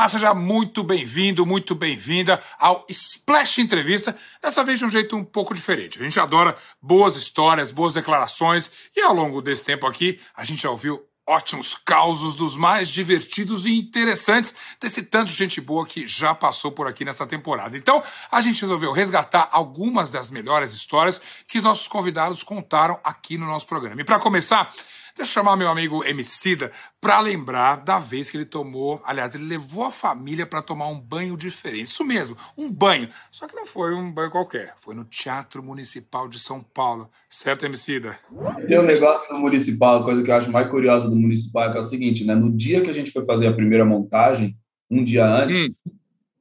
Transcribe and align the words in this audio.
Olá, 0.00 0.08
seja 0.08 0.32
muito 0.32 0.82
bem-vindo, 0.82 1.44
muito 1.44 1.74
bem-vinda 1.74 2.42
ao 2.58 2.86
Splash 2.88 3.58
Entrevista, 3.58 4.16
dessa 4.40 4.64
vez 4.64 4.78
de 4.78 4.86
um 4.86 4.88
jeito 4.88 5.14
um 5.14 5.22
pouco 5.22 5.52
diferente. 5.52 5.98
A 5.98 6.02
gente 6.02 6.18
adora 6.18 6.56
boas 6.80 7.16
histórias, 7.16 7.70
boas 7.70 7.92
declarações, 7.92 8.70
e 8.96 9.02
ao 9.02 9.12
longo 9.12 9.42
desse 9.42 9.66
tempo 9.66 9.86
aqui, 9.86 10.18
a 10.34 10.42
gente 10.42 10.62
já 10.62 10.70
ouviu 10.70 11.04
ótimos 11.28 11.74
causos 11.84 12.34
dos 12.34 12.56
mais 12.56 12.88
divertidos 12.88 13.66
e 13.66 13.78
interessantes 13.78 14.54
desse 14.80 15.02
tanto 15.02 15.28
de 15.28 15.36
gente 15.36 15.60
boa 15.60 15.84
que 15.84 16.06
já 16.06 16.34
passou 16.34 16.72
por 16.72 16.86
aqui 16.86 17.04
nessa 17.04 17.26
temporada. 17.26 17.76
Então, 17.76 18.02
a 18.32 18.40
gente 18.40 18.62
resolveu 18.62 18.92
resgatar 18.92 19.50
algumas 19.52 20.08
das 20.08 20.30
melhores 20.30 20.72
histórias 20.72 21.20
que 21.46 21.60
nossos 21.60 21.88
convidados 21.88 22.42
contaram 22.42 22.98
aqui 23.04 23.36
no 23.36 23.44
nosso 23.44 23.66
programa. 23.66 24.00
E 24.00 24.04
para 24.04 24.18
começar, 24.18 24.72
Deixa 25.16 25.30
eu 25.30 25.34
chamar 25.42 25.56
meu 25.56 25.68
amigo 25.68 26.04
Emicida 26.04 26.70
para 27.00 27.20
lembrar 27.20 27.76
da 27.76 27.98
vez 27.98 28.30
que 28.30 28.36
ele 28.36 28.44
tomou, 28.44 29.00
aliás, 29.04 29.34
ele 29.34 29.44
levou 29.44 29.84
a 29.84 29.90
família 29.90 30.46
para 30.46 30.62
tomar 30.62 30.88
um 30.88 31.00
banho 31.00 31.36
diferente. 31.36 31.88
Isso 31.88 32.04
mesmo, 32.04 32.36
um 32.56 32.70
banho. 32.70 33.08
Só 33.30 33.46
que 33.46 33.56
não 33.56 33.66
foi 33.66 33.94
um 33.94 34.12
banho 34.12 34.30
qualquer, 34.30 34.74
foi 34.78 34.94
no 34.94 35.04
Teatro 35.04 35.62
Municipal 35.62 36.28
de 36.28 36.38
São 36.38 36.62
Paulo. 36.62 37.10
Certo, 37.28 37.66
Emicida? 37.66 38.18
Tem 38.66 38.78
um 38.78 38.82
negócio 38.82 39.32
no 39.32 39.40
Municipal, 39.40 40.00
a 40.00 40.04
coisa 40.04 40.22
que 40.22 40.30
eu 40.30 40.34
acho 40.34 40.50
mais 40.50 40.68
curiosa 40.68 41.08
do 41.08 41.16
Municipal 41.16 41.64
é, 41.64 41.70
que 41.72 41.76
é 41.76 41.80
o 41.80 41.84
seguinte, 41.84 42.24
né? 42.24 42.34
No 42.34 42.52
dia 42.52 42.80
que 42.82 42.90
a 42.90 42.94
gente 42.94 43.10
foi 43.10 43.24
fazer 43.24 43.48
a 43.48 43.52
primeira 43.52 43.84
montagem, 43.84 44.56
um 44.90 45.04
dia 45.04 45.26
antes, 45.26 45.70
hum. 45.70 45.92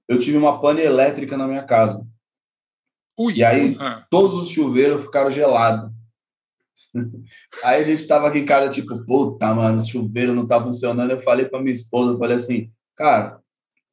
eu 0.07 0.19
tive 0.19 0.38
uma 0.38 0.59
pane 0.59 0.81
elétrica 0.81 1.38
na 1.38 1.47
minha 1.47 1.63
casa. 1.63 2.05
Ui, 3.17 3.33
e 3.35 3.43
aí, 3.43 3.75
ah. 3.79 4.05
todos 4.09 4.43
os 4.43 4.49
chuveiros 4.49 5.01
ficaram 5.01 5.29
gelados. 5.29 5.91
Aí 7.66 7.81
a 7.81 7.84
gente 7.84 8.07
tava 8.07 8.27
aqui 8.27 8.39
em 8.39 8.45
casa, 8.45 8.70
tipo, 8.70 9.05
puta, 9.05 9.53
mano, 9.53 9.77
o 9.77 9.85
chuveiro 9.85 10.34
não 10.34 10.47
tá 10.47 10.61
funcionando. 10.61 11.11
Eu 11.11 11.20
falei 11.21 11.45
pra 11.45 11.59
minha 11.59 11.73
esposa, 11.73 12.11
eu 12.11 12.17
falei 12.17 12.35
assim, 12.35 12.70
cara, 12.95 13.39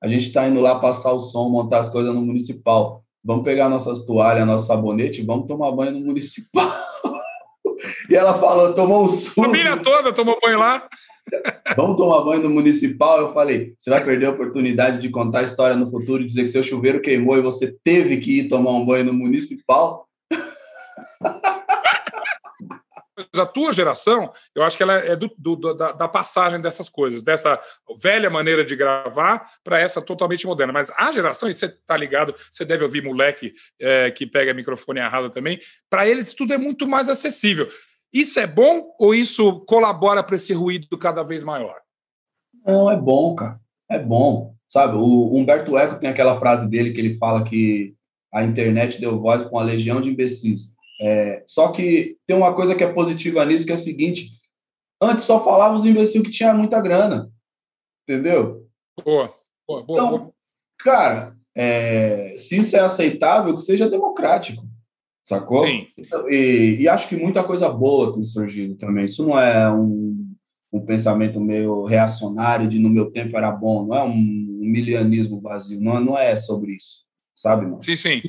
a 0.02 0.08
gente 0.08 0.32
tá 0.32 0.46
indo 0.46 0.60
lá 0.60 0.78
passar 0.78 1.12
o 1.12 1.18
som, 1.18 1.48
montar 1.48 1.78
as 1.78 1.88
coisas 1.88 2.14
no 2.14 2.22
municipal. 2.22 3.02
Vamos 3.24 3.44
pegar 3.44 3.68
nossas 3.68 4.04
toalhas, 4.04 4.46
nosso 4.46 4.66
sabonete, 4.66 5.22
vamos 5.22 5.46
tomar 5.46 5.72
banho 5.72 5.92
no 5.92 6.00
municipal. 6.00 6.72
e 8.08 8.14
ela 8.14 8.38
falou, 8.38 8.72
tomou 8.72 9.04
um 9.04 9.08
susto. 9.08 9.42
Família 9.42 9.76
toda 9.76 10.12
tomou 10.12 10.38
banho 10.40 10.58
lá. 10.58 10.86
Vamos 11.76 11.96
tomar 11.96 12.22
banho 12.22 12.44
no 12.44 12.50
municipal? 12.50 13.18
Eu 13.18 13.34
falei, 13.34 13.74
você 13.76 13.90
vai 13.90 14.04
perder 14.04 14.26
a 14.26 14.30
oportunidade 14.30 15.00
de 15.00 15.08
contar 15.10 15.40
a 15.40 15.42
história 15.42 15.76
no 15.76 15.90
futuro 15.90 16.22
e 16.22 16.26
dizer 16.26 16.42
que 16.42 16.48
seu 16.48 16.62
chuveiro 16.62 17.00
queimou 17.00 17.36
e 17.36 17.42
você 17.42 17.76
teve 17.82 18.18
que 18.18 18.38
ir 18.38 18.48
tomar 18.48 18.70
um 18.70 18.86
banho 18.86 19.06
no 19.06 19.12
municipal? 19.12 20.08
A 23.38 23.46
tua 23.46 23.72
geração, 23.72 24.32
eu 24.54 24.62
acho 24.62 24.76
que 24.76 24.82
ela 24.82 24.94
é 24.94 25.16
do, 25.16 25.30
do, 25.38 25.74
da, 25.74 25.92
da, 25.92 26.08
passagem 26.08 26.60
dessas 26.60 26.88
coisas, 26.88 27.22
dessa 27.22 27.60
velha 28.00 28.30
maneira 28.30 28.64
de 28.64 28.76
gravar 28.76 29.50
para 29.62 29.78
essa 29.78 30.00
totalmente 30.02 30.46
moderna. 30.46 30.72
Mas 30.72 30.92
a 30.96 31.12
geração, 31.12 31.48
e 31.48 31.54
você 31.54 31.66
está 31.66 31.96
ligado, 31.96 32.34
você 32.50 32.64
deve 32.64 32.84
ouvir 32.84 33.02
moleque 33.02 33.54
é, 33.80 34.10
que 34.10 34.26
pega 34.26 34.54
microfone 34.54 35.00
errado 35.00 35.30
também, 35.30 35.58
para 35.88 36.08
eles 36.08 36.34
tudo 36.34 36.54
é 36.54 36.58
muito 36.58 36.86
mais 36.86 37.08
acessível. 37.08 37.68
Isso 38.12 38.40
é 38.40 38.46
bom 38.46 38.94
ou 38.98 39.14
isso 39.14 39.60
colabora 39.66 40.22
para 40.22 40.36
esse 40.36 40.52
ruído 40.52 40.96
cada 40.98 41.22
vez 41.22 41.44
maior? 41.44 41.76
Não, 42.64 42.90
é 42.90 42.96
bom, 42.96 43.34
cara. 43.34 43.60
É 43.90 43.98
bom. 43.98 44.54
Sabe, 44.68 44.96
o 44.96 45.36
Humberto 45.36 45.78
Eco 45.78 46.00
tem 46.00 46.10
aquela 46.10 46.38
frase 46.38 46.68
dele 46.68 46.92
que 46.92 47.00
ele 47.00 47.18
fala 47.18 47.44
que 47.44 47.94
a 48.32 48.42
internet 48.42 49.00
deu 49.00 49.20
voz 49.20 49.42
para 49.42 49.52
uma 49.52 49.62
legião 49.62 50.00
de 50.00 50.10
imbecis. 50.10 50.75
É, 51.00 51.44
só 51.46 51.68
que 51.68 52.16
tem 52.26 52.36
uma 52.36 52.54
coisa 52.54 52.74
que 52.74 52.82
é 52.82 52.92
positiva 52.92 53.44
nisso, 53.44 53.66
que 53.66 53.72
é 53.72 53.74
o 53.74 53.78
seguinte: 53.78 54.30
antes 55.00 55.24
só 55.24 55.44
falava 55.44 55.74
os 55.74 55.84
imbecil 55.84 56.22
que 56.22 56.30
tinha 56.30 56.54
muita 56.54 56.80
grana, 56.80 57.30
entendeu? 58.02 58.66
Boa, 59.04 59.32
boa, 59.66 59.82
boa. 59.82 59.98
Então, 59.98 60.10
boa. 60.10 60.32
cara, 60.78 61.36
é, 61.54 62.34
se 62.36 62.58
isso 62.58 62.76
é 62.76 62.80
aceitável, 62.80 63.54
que 63.54 63.60
seja 63.60 63.88
democrático, 63.88 64.66
sacou? 65.22 65.66
Sim. 65.66 65.86
E, 66.28 66.76
e, 66.80 66.88
acho 66.88 67.08
que 67.08 67.16
muita 67.16 67.44
coisa 67.44 67.68
boa 67.68 68.12
tem 68.14 68.22
surgido 68.22 68.76
também. 68.76 69.04
Isso 69.04 69.26
não 69.26 69.38
é 69.38 69.70
um, 69.70 70.34
um 70.72 70.80
pensamento 70.80 71.40
meio 71.40 71.84
reacionário 71.84 72.68
de 72.68 72.78
no 72.78 72.88
meu 72.88 73.10
tempo 73.10 73.36
era 73.36 73.50
bom, 73.50 73.86
não 73.86 73.96
é 73.96 74.02
um, 74.02 74.12
um 74.12 74.66
milianismo 74.66 75.40
vazio, 75.40 75.80
não, 75.80 76.00
não 76.00 76.18
é 76.18 76.34
sobre 76.36 76.72
isso, 76.72 77.04
sabe? 77.34 77.66
Mano? 77.66 77.82
Sim, 77.82 77.96
sim. 77.96 78.22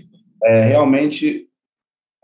É, 0.43 0.65
realmente 0.65 1.46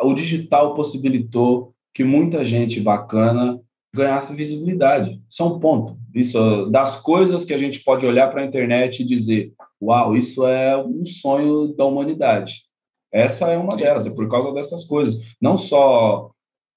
o 0.03 0.13
digital 0.13 0.73
possibilitou 0.73 1.73
que 1.93 2.03
muita 2.03 2.43
gente 2.43 2.79
bacana 2.79 3.59
ganhasse 3.93 4.33
visibilidade. 4.33 5.21
Isso 5.29 5.43
é 5.43 5.45
um 5.45 5.59
ponto. 5.59 5.97
Isso 6.13 6.65
das 6.71 6.99
coisas 6.99 7.45
que 7.45 7.53
a 7.53 7.57
gente 7.57 7.83
pode 7.83 8.05
olhar 8.05 8.31
para 8.31 8.41
a 8.41 8.45
internet 8.45 9.01
e 9.01 9.05
dizer, 9.05 9.53
uau, 9.81 10.15
isso 10.15 10.45
é 10.47 10.75
um 10.75 11.05
sonho 11.05 11.73
da 11.75 11.85
humanidade. 11.85 12.63
Essa 13.11 13.51
é 13.51 13.57
uma 13.57 13.77
delas, 13.77 14.07
é 14.07 14.09
por 14.09 14.27
causa 14.27 14.51
dessas 14.51 14.83
coisas. 14.85 15.21
Não 15.39 15.57
só 15.57 16.31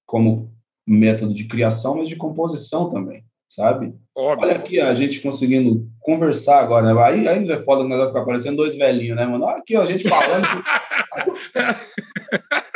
como 0.05 0.51
método 0.85 1.33
de 1.33 1.45
criação, 1.45 1.97
mas 1.97 2.07
de 2.07 2.15
composição 2.15 2.91
também, 2.91 3.23
sabe? 3.49 3.93
Óbvio. 4.15 4.47
Olha 4.47 4.55
aqui 4.55 4.79
a 4.79 4.93
gente 4.93 5.19
conseguindo 5.19 5.89
conversar 5.99 6.59
agora, 6.59 6.93
né? 6.93 7.03
Aí, 7.03 7.27
aí 7.27 7.51
é 7.51 7.63
foda, 7.63 7.83
nós 7.83 7.97
vai 7.97 8.07
ficar 8.07 8.23
parecendo 8.23 8.57
dois 8.57 8.75
velhinhos, 8.75 9.17
né, 9.17 9.25
mano? 9.25 9.45
Olha 9.45 9.57
aqui, 9.57 9.75
ó, 9.75 9.81
a 9.81 9.85
gente 9.85 10.07
falando. 10.07 10.45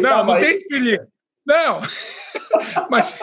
não, 0.00 0.24
não 0.24 0.38
tem 0.38 0.68
perigo. 0.68 1.04
Não. 1.46 1.80
Mas, 2.88 3.18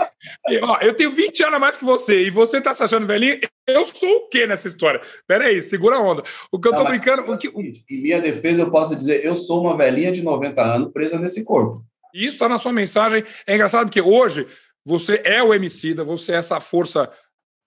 ó, 0.62 0.78
eu 0.82 0.94
tenho 0.94 1.12
20 1.12 1.44
anos 1.44 1.56
a 1.56 1.60
mais 1.60 1.78
que 1.78 1.86
você 1.86 2.24
e 2.24 2.30
você 2.30 2.60
tá 2.60 2.76
se 2.76 2.84
achando 2.84 3.08
velhinho. 3.08 3.40
Eu 3.68 3.86
sou 3.86 4.10
o 4.10 4.30
quê 4.30 4.46
nessa 4.46 4.68
história? 4.68 5.02
Pera 5.26 5.46
aí, 5.46 5.64
segura 5.64 5.96
a 5.96 6.02
onda. 6.02 6.24
O 6.52 6.60
que 6.60 6.68
eu 6.68 6.76
tô 6.76 6.84
brincando. 6.84 7.32
O 7.32 7.38
que, 7.38 7.48
o... 7.48 7.62
Em 7.62 8.02
minha 8.02 8.22
defesa, 8.22 8.62
eu 8.62 8.72
posso 8.72 8.96
dizer: 8.96 9.24
eu 9.24 9.36
sou 9.36 9.62
uma 9.62 9.78
velhinha 9.78 10.12
de 10.12 10.22
90 10.22 10.62
anos 10.62 10.92
presa 10.92 11.18
nesse 11.18 11.44
corpo. 11.44 11.82
Isso 12.14 12.36
está 12.36 12.50
na 12.50 12.60
sua 12.60 12.74
mensagem. 12.74 13.24
É 13.48 13.56
engraçado 13.56 13.86
porque 13.86 14.02
hoje 14.02 14.46
você 14.86 15.22
é 15.24 15.42
o 15.42 15.52
homicida, 15.52 16.04
você 16.04 16.34
é 16.34 16.36
essa 16.36 16.60
força 16.60 17.10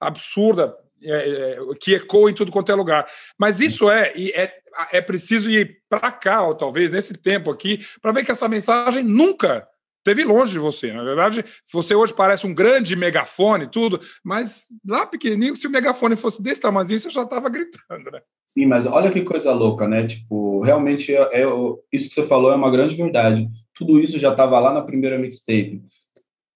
absurda 0.01 0.77
é, 1.03 1.13
é, 1.15 1.59
que 1.81 1.95
ecoa 1.95 2.31
em 2.31 2.35
tudo 2.35 2.53
quanto 2.53 2.71
é 2.71 2.75
lugar. 2.75 3.07
Mas 3.39 3.61
isso 3.61 3.91
é, 3.91 4.13
é 4.35 4.53
é 4.91 5.01
preciso 5.01 5.51
ir 5.51 5.83
para 5.89 6.11
cá, 6.11 6.47
ou 6.47 6.55
talvez 6.55 6.91
nesse 6.91 7.15
tempo 7.15 7.51
aqui, 7.51 7.81
para 8.01 8.13
ver 8.13 8.25
que 8.25 8.31
essa 8.31 8.49
mensagem 8.49 9.03
nunca 9.03 9.67
teve 10.05 10.25
longe 10.25 10.53
de 10.53 10.59
você. 10.59 10.93
Na 10.93 11.03
verdade, 11.03 11.45
você 11.73 11.95
hoje 11.95 12.13
parece 12.15 12.47
um 12.47 12.55
grande 12.55 12.97
megafone, 12.97 13.69
tudo, 13.69 14.01
mas 14.25 14.67
lá 14.87 15.07
pequenininho, 15.07 15.57
se 15.57 15.67
o 15.67 15.71
megafone 15.71 16.17
fosse 16.17 16.43
desse 16.43 16.61
tamanho, 16.61 16.87
você 16.87 17.11
já 17.11 17.23
estava 17.23 17.49
gritando, 17.49 18.11
né? 18.11 18.21
Sim, 18.47 18.67
mas 18.67 18.87
olha 18.87 19.11
que 19.11 19.23
coisa 19.23 19.53
louca, 19.53 19.89
né? 19.89 20.07
Tipo, 20.07 20.61
realmente, 20.63 21.15
é, 21.15 21.43
é, 21.43 21.47
isso 21.93 22.09
que 22.09 22.15
você 22.15 22.27
falou 22.27 22.53
é 22.53 22.57
uma 22.57 22.71
grande 22.71 22.97
verdade. 22.97 23.49
Tudo 23.75 23.99
isso 23.99 24.19
já 24.19 24.31
estava 24.33 24.59
lá 24.59 24.73
na 24.73 24.83
primeira 24.83 25.19
mixtape. 25.19 25.83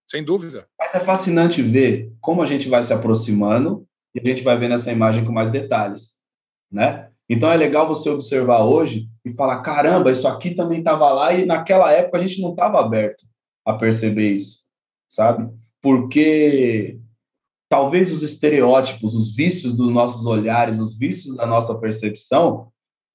Sem 0.07 0.23
dúvida. 0.23 0.69
Mas 0.79 0.95
é 0.95 1.01
fascinante 1.01 1.63
ver 1.63 2.13
como 2.21 2.43
a 2.43 2.47
gente 2.47 2.69
vai 2.69 2.83
se 2.83 2.93
aproximando 2.93 3.87
e 4.15 4.21
a 4.21 4.25
gente 4.25 4.43
vai 4.43 4.57
vendo 4.57 4.75
essa 4.75 4.93
imagem 4.93 5.25
com 5.25 5.33
mais 5.33 5.51
detalhes, 5.51 6.13
né? 6.71 7.11
Então 7.29 7.51
é 7.51 7.57
legal 7.57 7.89
você 7.89 8.09
observar 8.09 8.65
hoje 8.65 9.09
e 9.25 9.33
falar: 9.33 9.61
caramba, 9.63 10.11
isso 10.11 10.27
aqui 10.29 10.55
também 10.55 10.79
estava 10.79 11.11
lá 11.13 11.33
e 11.35 11.45
naquela 11.45 11.93
época 11.93 12.19
a 12.19 12.21
gente 12.21 12.41
não 12.41 12.51
estava 12.51 12.81
aberto 12.81 13.25
a 13.65 13.75
perceber 13.75 14.33
isso, 14.33 14.61
sabe? 15.09 15.51
Porque 15.83 16.99
talvez 17.69 18.13
os 18.13 18.23
estereótipos, 18.23 19.15
os 19.15 19.35
vícios 19.35 19.75
dos 19.75 19.93
nossos 19.93 20.27
olhares, 20.27 20.79
os 20.79 20.97
vícios 20.97 21.37
da 21.37 21.47
nossa 21.47 21.75
percepção 21.79 22.69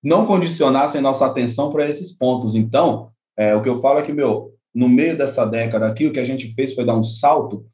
não 0.03 0.25
condicionassem 0.25 0.99
nossa 0.99 1.25
atenção 1.25 1.71
para 1.71 1.87
esses 1.87 2.11
pontos. 2.11 2.55
Então, 2.55 3.07
é, 3.37 3.55
o 3.55 3.61
que 3.61 3.69
eu 3.69 3.79
falo 3.79 3.99
é 3.99 4.01
que, 4.01 4.11
meu, 4.11 4.51
no 4.73 4.89
meio 4.89 5.17
dessa 5.17 5.45
década 5.45 5.87
aqui, 5.87 6.07
o 6.07 6.11
que 6.11 6.19
a 6.19 6.23
gente 6.23 6.53
fez 6.53 6.73
foi 6.73 6.83
dar 6.83 6.95
um 6.95 7.03
salto 7.03 7.65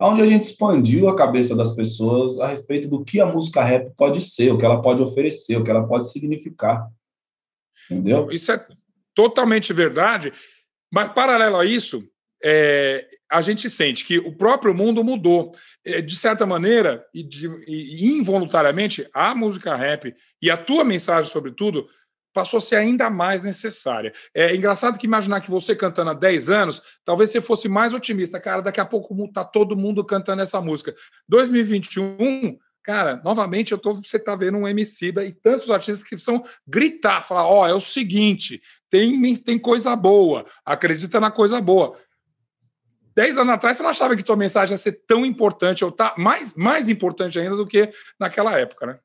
onde 0.00 0.22
a 0.22 0.26
gente 0.26 0.44
expandiu 0.44 1.08
a 1.08 1.16
cabeça 1.16 1.56
das 1.56 1.74
pessoas 1.74 2.38
a 2.38 2.48
respeito 2.48 2.88
do 2.88 3.04
que 3.04 3.20
a 3.20 3.26
música 3.26 3.62
rap 3.62 3.90
pode 3.96 4.20
ser, 4.20 4.52
o 4.52 4.58
que 4.58 4.64
ela 4.64 4.82
pode 4.82 5.02
oferecer, 5.02 5.56
o 5.56 5.64
que 5.64 5.70
ela 5.70 5.86
pode 5.86 6.10
significar. 6.10 6.88
Entendeu? 7.90 8.28
Isso 8.30 8.52
é 8.52 8.66
totalmente 9.14 9.72
verdade, 9.72 10.32
mas 10.92 11.08
paralelo 11.10 11.56
a 11.56 11.64
isso, 11.64 12.06
é, 12.44 13.06
a 13.30 13.40
gente 13.40 13.68
sente 13.70 14.04
que 14.04 14.18
o 14.18 14.36
próprio 14.36 14.74
mundo 14.74 15.02
mudou. 15.02 15.52
É, 15.84 16.02
de 16.02 16.14
certa 16.14 16.44
maneira, 16.44 17.04
e, 17.14 17.22
de, 17.22 17.48
e 17.66 18.06
involuntariamente, 18.08 19.08
a 19.12 19.34
música 19.34 19.74
rap 19.74 20.14
e 20.42 20.50
a 20.50 20.56
tua 20.56 20.84
mensagem, 20.84 21.30
sobretudo, 21.30 21.88
passou 22.36 22.58
a 22.58 22.60
ser 22.60 22.76
ainda 22.76 23.08
mais 23.08 23.44
necessária. 23.44 24.12
É 24.34 24.54
engraçado 24.54 24.98
que 24.98 25.06
imaginar 25.06 25.40
que 25.40 25.50
você 25.50 25.74
cantando 25.74 26.10
há 26.10 26.12
10 26.12 26.50
anos, 26.50 26.82
talvez 27.02 27.30
você 27.30 27.40
fosse 27.40 27.66
mais 27.66 27.94
otimista. 27.94 28.38
Cara, 28.38 28.60
daqui 28.60 28.78
a 28.78 28.84
pouco 28.84 29.16
tá 29.32 29.42
todo 29.42 29.74
mundo 29.74 30.04
cantando 30.04 30.42
essa 30.42 30.60
música. 30.60 30.94
2021, 31.26 32.58
cara, 32.82 33.22
novamente 33.24 33.72
eu 33.72 33.78
tô, 33.78 33.94
você 33.94 34.18
tá 34.18 34.34
vendo 34.34 34.58
um 34.58 34.68
MC 34.68 35.14
e 35.16 35.32
tantos 35.32 35.70
artistas 35.70 36.02
que 36.02 36.10
precisam 36.10 36.44
gritar, 36.66 37.24
falar, 37.24 37.46
ó, 37.46 37.62
oh, 37.62 37.66
é 37.66 37.72
o 37.72 37.80
seguinte, 37.80 38.60
tem, 38.90 39.34
tem 39.36 39.56
coisa 39.58 39.96
boa, 39.96 40.44
acredita 40.62 41.18
na 41.18 41.30
coisa 41.30 41.58
boa. 41.58 41.98
dez 43.14 43.38
anos 43.38 43.54
atrás 43.54 43.78
você 43.78 43.82
não 43.82 43.88
achava 43.88 44.14
que 44.14 44.22
tua 44.22 44.36
mensagem 44.36 44.74
ia 44.74 44.78
ser 44.78 44.92
tão 45.06 45.24
importante, 45.24 45.82
ou 45.82 45.90
tá 45.90 46.14
mais, 46.18 46.52
mais 46.52 46.90
importante 46.90 47.38
ainda 47.40 47.56
do 47.56 47.66
que 47.66 47.90
naquela 48.20 48.58
época, 48.58 48.84
né? 48.84 48.98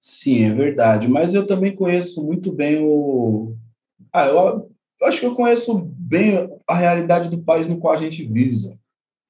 Sim, 0.00 0.44
é 0.44 0.52
verdade. 0.52 1.08
Mas 1.08 1.34
eu 1.34 1.46
também 1.46 1.74
conheço 1.74 2.24
muito 2.24 2.52
bem 2.52 2.78
o. 2.80 3.54
Ah, 4.12 4.26
eu, 4.26 4.70
eu 5.00 5.06
acho 5.06 5.20
que 5.20 5.26
eu 5.26 5.34
conheço 5.34 5.78
bem 5.96 6.48
a 6.66 6.74
realidade 6.74 7.28
do 7.28 7.42
país 7.42 7.66
no 7.66 7.78
qual 7.78 7.94
a 7.94 7.98
gente 7.98 8.24
vive, 8.24 8.76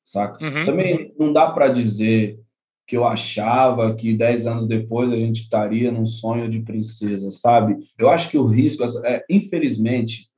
saca? 0.05 0.45
Uhum. 0.45 0.65
Também 0.67 1.15
não 1.19 1.33
dá 1.33 1.51
para 1.51 1.69
dizer 1.69 2.39
que 2.87 2.97
eu 2.97 3.07
achava 3.07 3.95
que 3.95 4.17
dez 4.17 4.47
anos 4.47 4.67
depois 4.67 5.13
a 5.13 5.17
gente 5.17 5.43
estaria 5.43 5.93
num 5.93 6.07
sonho 6.07 6.49
de 6.49 6.61
princesa, 6.61 7.31
sabe? 7.31 7.77
Eu 7.99 8.09
acho 8.09 8.31
que 8.31 8.39
o 8.39 8.47
risco, 8.47 8.83
é, 9.05 9.23
infelizmente, 9.29 10.31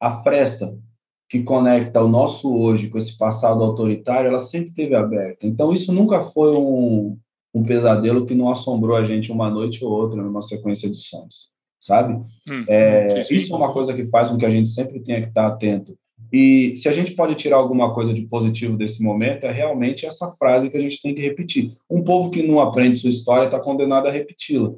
a 0.00 0.22
fresta 0.22 0.78
que 1.28 1.42
conecta 1.42 2.02
o 2.02 2.08
nosso 2.08 2.52
hoje 2.52 2.88
com 2.88 2.96
esse 2.98 3.16
passado 3.16 3.62
autoritário, 3.62 4.28
ela 4.28 4.38
sempre 4.38 4.72
teve 4.72 4.94
aberta. 4.94 5.46
Então, 5.46 5.72
isso 5.72 5.92
nunca 5.92 6.22
foi 6.22 6.56
um, 6.56 7.18
um 7.54 7.62
pesadelo 7.62 8.26
que 8.26 8.34
não 8.34 8.50
assombrou 8.50 8.96
a 8.96 9.04
gente 9.04 9.32
uma 9.32 9.50
noite 9.50 9.84
ou 9.84 9.90
outra 9.90 10.22
numa 10.22 10.42
sequência 10.42 10.88
de 10.88 10.96
sonhos, 10.96 11.50
sabe? 11.78 12.14
Hum, 12.48 12.64
é, 12.68 13.20
isso 13.30 13.52
é 13.52 13.56
uma 13.56 13.72
coisa 13.72 13.94
que 13.94 14.06
faz 14.06 14.30
com 14.30 14.38
que 14.38 14.46
a 14.46 14.50
gente 14.50 14.68
sempre 14.68 15.00
tenha 15.00 15.20
que 15.20 15.28
estar 15.28 15.46
atento 15.46 15.96
e 16.32 16.76
se 16.76 16.88
a 16.88 16.92
gente 16.92 17.12
pode 17.12 17.34
tirar 17.34 17.56
alguma 17.56 17.92
coisa 17.92 18.14
de 18.14 18.22
positivo 18.22 18.76
desse 18.76 19.02
momento, 19.02 19.44
é 19.44 19.52
realmente 19.52 20.06
essa 20.06 20.30
frase 20.32 20.70
que 20.70 20.76
a 20.76 20.80
gente 20.80 21.00
tem 21.02 21.14
que 21.14 21.20
repetir. 21.20 21.72
Um 21.88 22.04
povo 22.04 22.30
que 22.30 22.42
não 22.42 22.60
aprende 22.60 22.98
sua 22.98 23.10
história 23.10 23.46
está 23.46 23.58
condenado 23.58 24.06
a 24.06 24.12
repeti-la, 24.12 24.72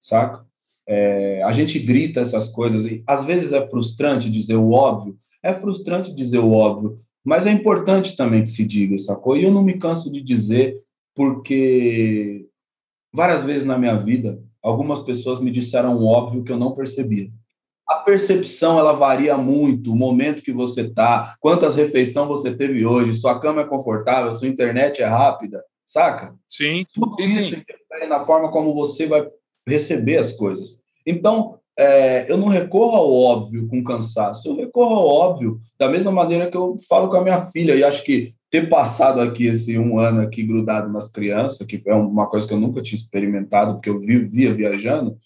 saca? 0.00 0.44
É, 0.86 1.40
a 1.44 1.52
gente 1.52 1.78
grita 1.78 2.20
essas 2.20 2.48
coisas, 2.48 2.84
e 2.84 3.04
às 3.06 3.24
vezes 3.24 3.52
é 3.52 3.64
frustrante 3.66 4.28
dizer 4.28 4.56
o 4.56 4.72
óbvio, 4.72 5.16
é 5.40 5.54
frustrante 5.54 6.12
dizer 6.12 6.38
o 6.38 6.52
óbvio, 6.52 6.96
mas 7.24 7.46
é 7.46 7.52
importante 7.52 8.16
também 8.16 8.42
que 8.42 8.48
se 8.48 8.64
diga, 8.64 8.98
sacou? 8.98 9.36
E 9.36 9.44
eu 9.44 9.52
não 9.52 9.62
me 9.62 9.78
canso 9.78 10.10
de 10.10 10.20
dizer, 10.20 10.76
porque 11.14 12.46
várias 13.12 13.44
vezes 13.44 13.64
na 13.64 13.78
minha 13.78 13.96
vida, 13.96 14.42
algumas 14.62 15.00
pessoas 15.00 15.40
me 15.40 15.50
disseram 15.50 15.98
um 15.98 16.06
óbvio 16.06 16.44
que 16.44 16.52
eu 16.52 16.58
não 16.58 16.74
percebia 16.74 17.30
a 17.92 17.96
percepção 17.96 18.78
ela 18.78 18.92
varia 18.92 19.36
muito, 19.36 19.92
o 19.92 19.96
momento 19.96 20.42
que 20.42 20.52
você 20.52 20.82
está, 20.82 21.36
quantas 21.40 21.76
refeições 21.76 22.28
você 22.28 22.54
teve 22.54 22.86
hoje, 22.86 23.14
sua 23.14 23.38
cama 23.38 23.62
é 23.62 23.66
confortável, 23.66 24.32
sua 24.32 24.48
internet 24.48 25.02
é 25.02 25.06
rápida, 25.06 25.62
saca? 25.84 26.34
Sim. 26.48 26.84
Tudo 26.94 27.16
sim, 27.16 27.24
isso 27.24 27.54
interfere 27.54 28.06
na 28.08 28.24
forma 28.24 28.50
como 28.50 28.74
você 28.74 29.06
vai 29.06 29.26
receber 29.66 30.16
as 30.16 30.32
coisas. 30.32 30.80
Então, 31.06 31.58
é, 31.76 32.30
eu 32.30 32.36
não 32.36 32.48
recorro 32.48 32.96
ao 32.96 33.12
óbvio 33.12 33.68
com 33.68 33.84
cansaço, 33.84 34.48
eu 34.48 34.56
recorro 34.56 34.94
ao 34.94 35.06
óbvio 35.06 35.58
da 35.78 35.88
mesma 35.88 36.10
maneira 36.10 36.50
que 36.50 36.56
eu 36.56 36.76
falo 36.88 37.08
com 37.08 37.16
a 37.16 37.22
minha 37.22 37.44
filha, 37.46 37.74
e 37.74 37.84
acho 37.84 38.02
que 38.04 38.32
ter 38.52 38.68
passado 38.68 39.18
aqui 39.22 39.46
esse 39.46 39.78
um 39.78 39.98
ano 39.98 40.20
aqui 40.20 40.42
grudado 40.42 40.92
nas 40.92 41.10
crianças, 41.10 41.66
que 41.66 41.80
é 41.86 41.94
uma 41.94 42.26
coisa 42.26 42.46
que 42.46 42.52
eu 42.52 42.60
nunca 42.60 42.82
tinha 42.82 42.98
experimentado, 42.98 43.72
porque 43.72 43.88
eu 43.88 43.98
vivia 43.98 44.52
viajando, 44.52 45.16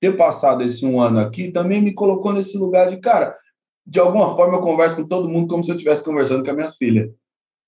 ter 0.00 0.16
passado 0.16 0.60
esse 0.60 0.84
um 0.84 1.00
ano 1.00 1.20
aqui 1.20 1.52
também 1.52 1.80
me 1.80 1.94
colocou 1.94 2.32
nesse 2.32 2.58
lugar 2.58 2.90
de, 2.90 2.96
cara, 2.96 3.38
de 3.86 4.00
alguma 4.00 4.34
forma 4.34 4.56
eu 4.56 4.60
converso 4.60 4.96
com 4.96 5.06
todo 5.06 5.28
mundo 5.28 5.46
como 5.46 5.62
se 5.62 5.70
eu 5.70 5.76
estivesse 5.76 6.02
conversando 6.02 6.42
com 6.42 6.50
as 6.50 6.56
minhas 6.56 6.76
filhas. 6.76 7.12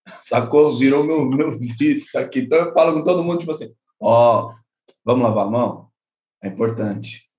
Sacou? 0.20 0.76
Virou 0.76 1.04
meu, 1.04 1.24
meu 1.24 1.52
vício 1.52 2.18
aqui. 2.18 2.40
Então 2.40 2.58
eu 2.58 2.72
falo 2.72 2.94
com 2.94 3.04
todo 3.04 3.22
mundo, 3.22 3.38
tipo 3.38 3.52
assim, 3.52 3.72
ó, 4.00 4.48
oh, 4.48 4.54
vamos 5.04 5.22
lavar 5.22 5.46
a 5.46 5.50
mão? 5.50 5.88
É 6.42 6.48
importante. 6.48 7.30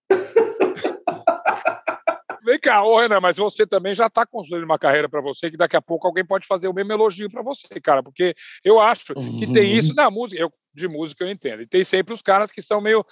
Cá, 2.68 2.84
ô 2.84 3.00
Renan, 3.00 3.22
mas 3.22 3.38
você 3.38 3.66
também 3.66 3.96
já 3.96 4.08
está 4.08 4.26
construindo 4.26 4.66
uma 4.66 4.78
carreira 4.78 5.08
para 5.08 5.22
você 5.22 5.50
que 5.50 5.56
daqui 5.56 5.78
a 5.78 5.82
pouco 5.82 6.06
alguém 6.06 6.26
pode 6.26 6.46
fazer 6.46 6.68
o 6.68 6.74
mesmo 6.74 6.92
elogio 6.92 7.30
para 7.30 7.42
você, 7.42 7.80
cara, 7.82 8.04
porque 8.04 8.36
eu 8.62 8.78
acho 8.78 9.14
que 9.14 9.54
tem 9.54 9.72
isso 9.72 9.94
na 9.94 10.12
música. 10.12 10.42
Eu, 10.42 10.52
de 10.74 10.86
música 10.86 11.24
eu 11.24 11.32
entendo. 11.32 11.62
E 11.62 11.66
tem 11.66 11.86
sempre 11.86 12.14
os 12.14 12.22
caras 12.22 12.52
que 12.52 12.62
são 12.62 12.82
meio 12.82 13.06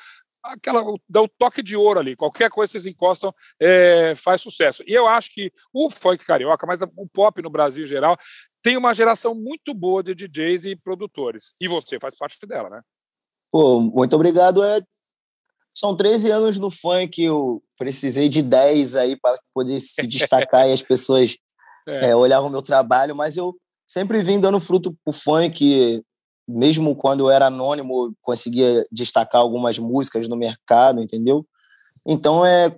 aquela 0.44 0.84
dá 1.08 1.22
o 1.22 1.28
toque 1.30 1.64
de 1.64 1.78
ouro 1.78 2.02
ali. 2.02 2.18
Qualquer 2.18 2.50
coisa 2.50 2.70
que 2.70 2.82
vocês 2.82 2.94
encostam 2.94 3.34
é, 3.58 4.14
faz 4.18 4.42
sucesso. 4.42 4.84
E 4.86 4.94
eu 4.94 5.08
acho 5.08 5.34
que 5.34 5.50
o 5.74 5.90
funk 5.90 6.26
carioca, 6.26 6.68
mas 6.68 6.82
o 6.82 7.08
pop 7.08 7.42
no 7.42 7.50
Brasil 7.50 7.86
em 7.86 7.88
geral, 7.88 8.18
tem 8.62 8.76
uma 8.76 8.94
geração 8.94 9.34
muito 9.34 9.74
boa 9.74 10.04
de 10.04 10.14
DJs 10.14 10.66
e 10.66 10.76
produtores. 10.76 11.54
E 11.62 11.68
você 11.70 11.98
faz 11.98 12.18
parte 12.18 12.38
dela, 12.46 12.70
né? 12.70 12.82
Pô, 13.50 13.80
muito 13.80 14.14
obrigado. 14.18 14.62
É... 14.62 14.82
São 15.78 15.96
13 15.96 16.32
anos 16.32 16.58
no 16.58 16.72
funk, 16.72 17.22
eu 17.22 17.62
precisei 17.78 18.30
de 18.30 18.42
10 18.42 18.96
aí 18.96 19.16
para 19.18 19.38
poder 19.54 19.78
se 19.80 20.08
destacar 20.08 20.68
e 20.70 20.72
as 20.72 20.82
pessoas 20.82 21.38
é. 21.88 22.10
É, 22.10 22.16
olhavam 22.16 22.48
o 22.48 22.52
meu 22.52 22.62
trabalho, 22.62 23.16
mas 23.16 23.36
eu 23.36 23.54
sempre 23.86 24.22
vim 24.22 24.40
dando 24.40 24.60
fruto 24.60 24.96
pro 25.04 25.14
funk, 25.14 26.02
mesmo 26.48 26.96
quando 26.96 27.22
eu 27.22 27.30
era 27.30 27.48
anônimo, 27.48 28.16
conseguia 28.22 28.86
destacar 28.92 29.42
algumas 29.42 29.78
músicas 29.78 30.28
no 30.28 30.38
mercado, 30.38 31.02
entendeu? 31.02 31.46
Então 32.08 32.46
é 32.46 32.76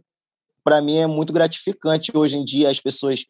para 0.64 0.82
mim 0.82 0.98
é 0.98 1.08
muito 1.08 1.32
gratificante 1.32 2.12
hoje 2.14 2.38
em 2.38 2.44
dia 2.44 2.70
as 2.70 2.80
pessoas 2.80 3.24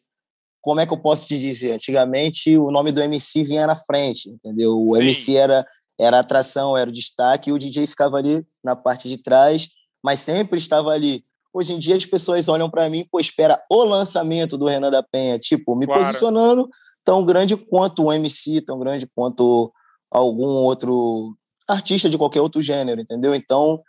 como 0.60 0.80
é 0.80 0.86
que 0.86 0.92
eu 0.92 0.98
posso 0.98 1.28
te 1.28 1.38
dizer? 1.38 1.72
Antigamente 1.72 2.56
o 2.58 2.70
nome 2.70 2.90
do 2.90 3.00
MC 3.00 3.44
vinha 3.44 3.66
na 3.66 3.76
frente, 3.76 4.28
entendeu? 4.28 4.76
O 4.76 4.96
Sim. 4.96 5.02
MC 5.02 5.36
era 5.36 5.66
era 5.98 6.20
atração, 6.20 6.76
era 6.76 6.88
o 6.88 6.92
destaque, 6.92 7.50
e 7.50 7.52
o 7.52 7.58
DJ 7.58 7.86
ficava 7.86 8.16
ali 8.16 8.46
na 8.62 8.76
parte 8.76 9.08
de 9.08 9.18
trás, 9.18 9.68
mas 10.02 10.20
sempre 10.20 10.58
estava 10.58 10.90
ali. 10.90 11.24
Hoje 11.52 11.72
em 11.72 11.78
dia 11.78 11.96
as 11.96 12.06
pessoas 12.06 12.48
olham 12.48 12.70
para 12.70 12.88
mim, 12.88 13.06
pô, 13.10 13.18
espera 13.18 13.60
o 13.70 13.82
lançamento 13.82 14.56
do 14.56 14.66
Renan 14.66 14.90
da 14.90 15.02
Penha, 15.02 15.38
tipo, 15.38 15.74
me 15.74 15.86
claro. 15.86 16.02
posicionando 16.02 16.68
tão 17.04 17.24
grande 17.24 17.56
quanto 17.56 18.04
o 18.04 18.12
MC, 18.12 18.60
tão 18.60 18.78
grande 18.78 19.06
quanto 19.14 19.72
algum 20.10 20.46
outro 20.46 21.34
artista 21.66 22.08
de 22.08 22.18
qualquer 22.18 22.40
outro 22.40 22.62
gênero, 22.62 23.00
entendeu? 23.00 23.34
Então, 23.34 23.82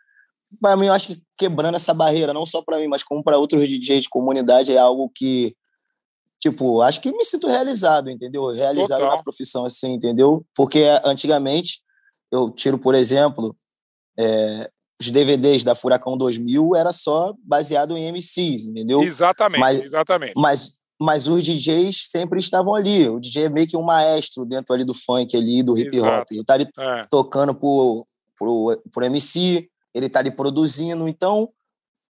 para 0.61 0.75
mim, 0.75 0.87
eu 0.87 0.93
acho 0.93 1.07
que 1.07 1.21
quebrando 1.37 1.75
essa 1.75 1.93
barreira, 1.93 2.33
não 2.33 2.45
só 2.45 2.61
para 2.61 2.77
mim, 2.77 2.87
mas 2.87 3.03
como 3.03 3.23
para 3.23 3.37
outros 3.37 3.67
DJs 3.67 4.03
de 4.03 4.09
comunidade, 4.09 4.73
é 4.73 4.77
algo 4.77 5.11
que, 5.13 5.55
tipo, 6.39 6.81
acho 6.81 7.01
que 7.01 7.11
me 7.11 7.23
sinto 7.23 7.47
realizado, 7.47 8.09
entendeu? 8.09 8.47
Realizado 8.47 9.01
Total. 9.01 9.17
na 9.17 9.23
profissão, 9.23 9.65
assim, 9.65 9.93
entendeu? 9.93 10.45
Porque 10.55 10.85
antigamente, 11.03 11.81
eu 12.31 12.49
tiro, 12.49 12.77
por 12.77 12.95
exemplo, 12.95 13.55
é, 14.17 14.69
os 14.99 15.09
DVDs 15.09 15.63
da 15.63 15.73
Furacão 15.73 16.17
2000 16.17 16.75
era 16.75 16.91
só 16.91 17.33
baseado 17.43 17.97
em 17.97 18.11
MCs, 18.11 18.65
entendeu? 18.65 19.01
Exatamente, 19.01 19.59
mas, 19.59 19.83
exatamente. 19.83 20.33
Mas 20.35 20.79
mas 21.01 21.29
os 21.29 21.43
DJs 21.43 22.09
sempre 22.09 22.39
estavam 22.39 22.75
ali. 22.75 23.07
O 23.07 23.21
DJ 23.21 23.45
é 23.45 23.49
meio 23.49 23.65
que 23.65 23.77
um 23.77 23.81
maestro 23.81 24.45
dentro 24.45 24.75
ali 24.75 24.83
do 24.83 24.93
funk, 24.93 25.35
ali, 25.35 25.63
do 25.63 25.77
hip 25.77 25.97
hop. 26.01 26.27
Ele 26.29 26.43
tá 26.43 26.55
ali 26.55 26.67
é. 26.77 27.07
tocando 27.09 27.55
pro, 27.55 28.05
pro, 28.37 28.81
pro 28.91 29.05
MC, 29.05 29.69
ele 29.93 30.09
tá 30.09 30.19
ali 30.19 30.29
produzindo. 30.29 31.07
Então, 31.07 31.49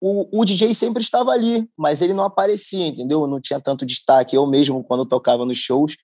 o, 0.02 0.40
o 0.40 0.44
DJ 0.44 0.74
sempre 0.74 1.02
estava 1.02 1.30
ali, 1.30 1.66
mas 1.74 2.02
ele 2.02 2.12
não 2.12 2.24
aparecia, 2.24 2.86
entendeu? 2.86 3.26
Não 3.26 3.40
tinha 3.40 3.58
tanto 3.58 3.86
destaque. 3.86 4.36
Eu 4.36 4.46
mesmo, 4.46 4.84
quando 4.84 5.06
tocava 5.06 5.46
nos 5.46 5.56
shows, 5.56 5.96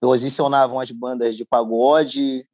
posicionavam 0.00 0.80
as 0.80 0.90
bandas 0.90 1.36
de 1.36 1.44
pagode, 1.44 2.44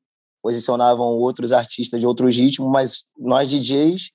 posicionavam 0.42 1.06
outros 1.06 1.52
artistas 1.52 2.00
de 2.00 2.06
outros 2.06 2.36
ritmos, 2.36 2.70
mas 2.70 3.06
nós 3.18 3.48
DJs 3.48 4.10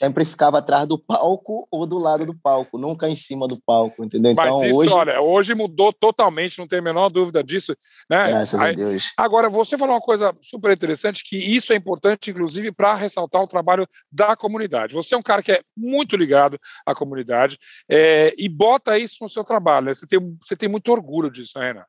sempre 0.00 0.24
ficava 0.24 0.58
atrás 0.58 0.86
do 0.86 0.98
palco 0.98 1.68
ou 1.70 1.86
do 1.86 1.98
lado 1.98 2.24
do 2.24 2.34
palco, 2.34 2.78
nunca 2.78 3.06
em 3.06 3.14
cima 3.14 3.46
do 3.46 3.60
palco, 3.60 4.02
entendeu? 4.02 4.32
Então, 4.32 4.58
Mas 4.58 4.70
isso, 4.70 4.78
hoje... 4.78 4.94
olha, 4.94 5.20
hoje 5.20 5.54
mudou 5.54 5.92
totalmente, 5.92 6.58
não 6.58 6.66
tem 6.66 6.78
a 6.78 6.82
menor 6.82 7.10
dúvida 7.10 7.44
disso, 7.44 7.76
né? 8.08 8.28
Graças 8.28 8.58
Aí, 8.58 8.72
a 8.72 8.74
Deus. 8.74 9.12
Agora, 9.18 9.50
você 9.50 9.76
falou 9.76 9.94
uma 9.94 10.00
coisa 10.00 10.34
super 10.40 10.72
interessante, 10.72 11.22
que 11.22 11.36
isso 11.36 11.74
é 11.74 11.76
importante, 11.76 12.30
inclusive, 12.30 12.72
para 12.72 12.94
ressaltar 12.94 13.42
o 13.42 13.46
trabalho 13.46 13.86
da 14.10 14.34
comunidade. 14.34 14.94
Você 14.94 15.14
é 15.14 15.18
um 15.18 15.22
cara 15.22 15.42
que 15.42 15.52
é 15.52 15.60
muito 15.76 16.16
ligado 16.16 16.58
à 16.86 16.94
comunidade 16.94 17.58
é, 17.90 18.32
e 18.38 18.48
bota 18.48 18.98
isso 18.98 19.18
no 19.20 19.28
seu 19.28 19.44
trabalho, 19.44 19.86
né? 19.86 19.94
Você 19.94 20.06
tem, 20.06 20.18
você 20.42 20.56
tem 20.56 20.68
muito 20.68 20.90
orgulho 20.90 21.30
disso, 21.30 21.58
né, 21.58 21.66
Renan? 21.66 21.84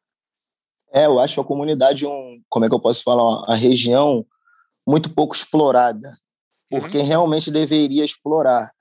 É, 0.93 1.05
eu 1.05 1.19
acho 1.19 1.39
a 1.39 1.45
comunidade 1.45 2.05
um, 2.05 2.41
como 2.49 2.65
é 2.65 2.67
que 2.67 2.75
eu 2.75 2.79
posso 2.79 3.03
falar, 3.03 3.45
a 3.47 3.55
região 3.55 4.25
muito 4.87 5.09
pouco 5.09 5.35
explorada, 5.35 6.11
por 6.69 6.83
uhum. 6.83 6.89
quem 6.89 7.03
realmente 7.03 7.49
deveria 7.49 8.03
explorar. 8.03 8.71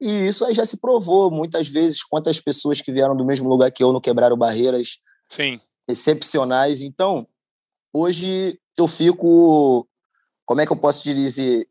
E 0.00 0.26
isso 0.26 0.44
aí 0.44 0.52
já 0.52 0.64
se 0.66 0.76
provou 0.76 1.30
muitas 1.30 1.68
vezes 1.68 2.02
quantas 2.02 2.38
pessoas 2.38 2.80
que 2.80 2.92
vieram 2.92 3.16
do 3.16 3.24
mesmo 3.24 3.48
lugar 3.48 3.70
que 3.70 3.82
eu 3.82 3.92
não 3.92 4.00
quebraram 4.00 4.36
barreiras 4.36 4.98
Sim. 5.28 5.58
excepcionais. 5.88 6.82
Então, 6.82 7.26
hoje 7.92 8.60
eu 8.76 8.86
fico, 8.86 9.88
como 10.44 10.60
é 10.60 10.66
que 10.66 10.72
eu 10.72 10.76
posso 10.76 11.02
te 11.02 11.14
dizer, 11.14 11.66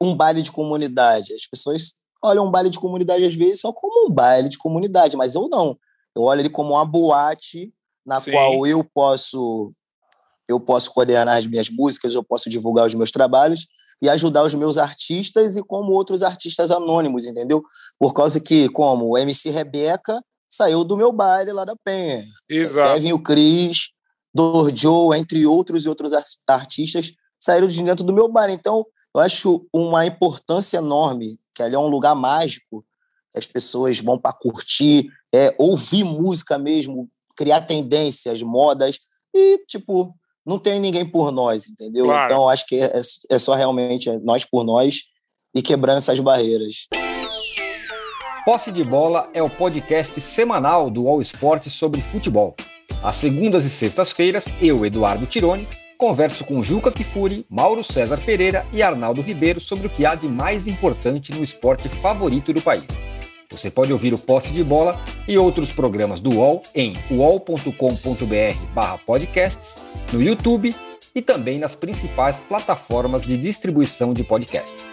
um 0.00 0.14
baile 0.14 0.42
de 0.42 0.52
comunidade. 0.52 1.34
As 1.34 1.46
pessoas 1.46 1.96
olham 2.22 2.46
um 2.46 2.50
baile 2.50 2.70
de 2.70 2.78
comunidade 2.78 3.24
às 3.24 3.34
vezes 3.34 3.60
só 3.60 3.72
como 3.72 4.08
um 4.08 4.10
baile 4.12 4.48
de 4.48 4.58
comunidade, 4.58 5.16
mas 5.16 5.34
eu 5.34 5.48
não. 5.48 5.76
Eu 6.14 6.22
olho 6.22 6.40
ele 6.40 6.50
como 6.50 6.70
uma 6.74 6.84
boate 6.84 7.72
na 8.04 8.20
Sim. 8.20 8.32
qual 8.32 8.66
eu 8.66 8.84
posso 8.84 9.70
eu 10.48 10.58
posso 10.58 10.92
coordenar 10.92 11.38
as 11.38 11.46
minhas 11.46 11.70
músicas, 11.70 12.12
eu 12.12 12.24
posso 12.24 12.50
divulgar 12.50 12.86
os 12.86 12.94
meus 12.94 13.12
trabalhos 13.12 13.68
e 14.02 14.08
ajudar 14.08 14.42
os 14.44 14.54
meus 14.54 14.78
artistas 14.78 15.56
e 15.56 15.62
como 15.62 15.92
outros 15.92 16.22
artistas 16.22 16.70
anônimos, 16.70 17.26
entendeu? 17.26 17.62
Por 17.98 18.12
causa 18.12 18.40
que, 18.40 18.68
como 18.70 19.10
o 19.10 19.18
MC 19.18 19.50
Rebeca 19.50 20.20
saiu 20.48 20.82
do 20.82 20.96
meu 20.96 21.12
baile 21.12 21.52
lá 21.52 21.64
da 21.64 21.76
Penha. 21.84 22.26
Exato. 22.48 22.94
Kevin 22.94 23.12
o 23.12 23.22
Cris, 23.22 23.92
Dorjo, 24.34 25.14
entre 25.14 25.46
outros 25.46 25.84
e 25.84 25.88
outros 25.88 26.12
artistas, 26.48 27.12
saíram 27.38 27.68
de 27.68 27.82
dentro 27.82 28.04
do 28.04 28.12
meu 28.12 28.26
baile. 28.26 28.54
Então, 28.54 28.84
eu 29.14 29.20
acho 29.20 29.66
uma 29.72 30.06
importância 30.06 30.78
enorme, 30.78 31.38
que 31.54 31.62
ali 31.62 31.74
é 31.74 31.78
um 31.78 31.88
lugar 31.88 32.14
mágico, 32.14 32.84
as 33.36 33.46
pessoas 33.46 34.00
vão 34.00 34.18
para 34.18 34.32
curtir, 34.32 35.08
é, 35.32 35.54
ouvir 35.58 36.02
música 36.02 36.58
mesmo, 36.58 37.08
criar 37.40 37.62
tendências, 37.62 38.42
modas, 38.42 38.98
e, 39.34 39.64
tipo, 39.66 40.14
não 40.44 40.58
tem 40.58 40.78
ninguém 40.78 41.06
por 41.06 41.32
nós, 41.32 41.70
entendeu? 41.70 42.04
Claro. 42.04 42.26
Então, 42.26 42.48
acho 42.50 42.66
que 42.66 42.76
é, 42.76 43.00
é 43.30 43.38
só 43.38 43.54
realmente 43.54 44.10
nós 44.18 44.44
por 44.44 44.62
nós 44.62 45.04
e 45.54 45.62
quebrando 45.62 45.96
essas 45.96 46.20
barreiras. 46.20 46.86
Posse 48.44 48.70
de 48.70 48.84
Bola 48.84 49.30
é 49.32 49.42
o 49.42 49.48
podcast 49.48 50.20
semanal 50.20 50.90
do 50.90 51.08
All 51.08 51.22
Sport 51.22 51.68
sobre 51.68 52.02
futebol. 52.02 52.54
Às 53.02 53.16
segundas 53.16 53.64
e 53.64 53.70
sextas-feiras, 53.70 54.46
eu, 54.60 54.84
Eduardo 54.84 55.24
Tironi, 55.24 55.66
converso 55.96 56.44
com 56.44 56.62
Juca 56.62 56.92
Kifuri, 56.92 57.46
Mauro 57.48 57.82
César 57.82 58.18
Pereira 58.18 58.66
e 58.70 58.82
Arnaldo 58.82 59.22
Ribeiro 59.22 59.60
sobre 59.60 59.86
o 59.86 59.90
que 59.90 60.04
há 60.04 60.14
de 60.14 60.28
mais 60.28 60.66
importante 60.66 61.32
no 61.32 61.42
esporte 61.42 61.88
favorito 61.88 62.52
do 62.52 62.60
país. 62.60 63.02
Você 63.52 63.68
pode 63.68 63.92
ouvir 63.92 64.14
o 64.14 64.18
Posse 64.18 64.52
de 64.52 64.62
Bola 64.62 64.96
e 65.26 65.36
outros 65.36 65.72
programas 65.72 66.20
do 66.20 66.36
UOL 66.36 66.62
em 66.72 66.94
uol.com.br/podcasts, 67.10 69.82
no 70.12 70.22
YouTube 70.22 70.72
e 71.12 71.20
também 71.20 71.58
nas 71.58 71.74
principais 71.74 72.38
plataformas 72.38 73.22
de 73.22 73.36
distribuição 73.36 74.14
de 74.14 74.22
podcasts. 74.22 74.88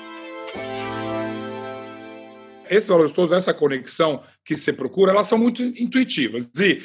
Esses 2.68 2.90
valores 2.90 3.12
todos, 3.12 3.32
essa 3.32 3.54
conexão 3.54 4.24
que 4.44 4.58
você 4.58 4.74
procura, 4.74 5.12
elas 5.12 5.28
são 5.28 5.38
muito 5.38 5.62
intuitivas. 5.62 6.50
E 6.60 6.82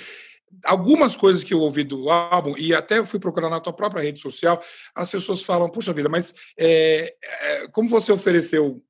algumas 0.67 1.17
coisas 1.17 1.43
que 1.43 1.55
eu 1.55 1.61
ouvi 1.61 1.85
do 1.85 2.11
álbum, 2.11 2.55
e 2.59 2.75
até 2.75 3.03
fui 3.07 3.19
procurar 3.19 3.49
na 3.49 3.61
tua 3.61 3.73
própria 3.73 4.03
rede 4.03 4.21
social, 4.21 4.61
as 4.95 5.11
pessoas 5.11 5.41
falam, 5.41 5.71
puxa 5.71 5.95
vida, 5.95 6.11
mas 6.11 6.35
é, 6.59 7.15
é, 7.23 7.67
como 7.69 7.89
você 7.89 8.13
ofereceu 8.13 8.85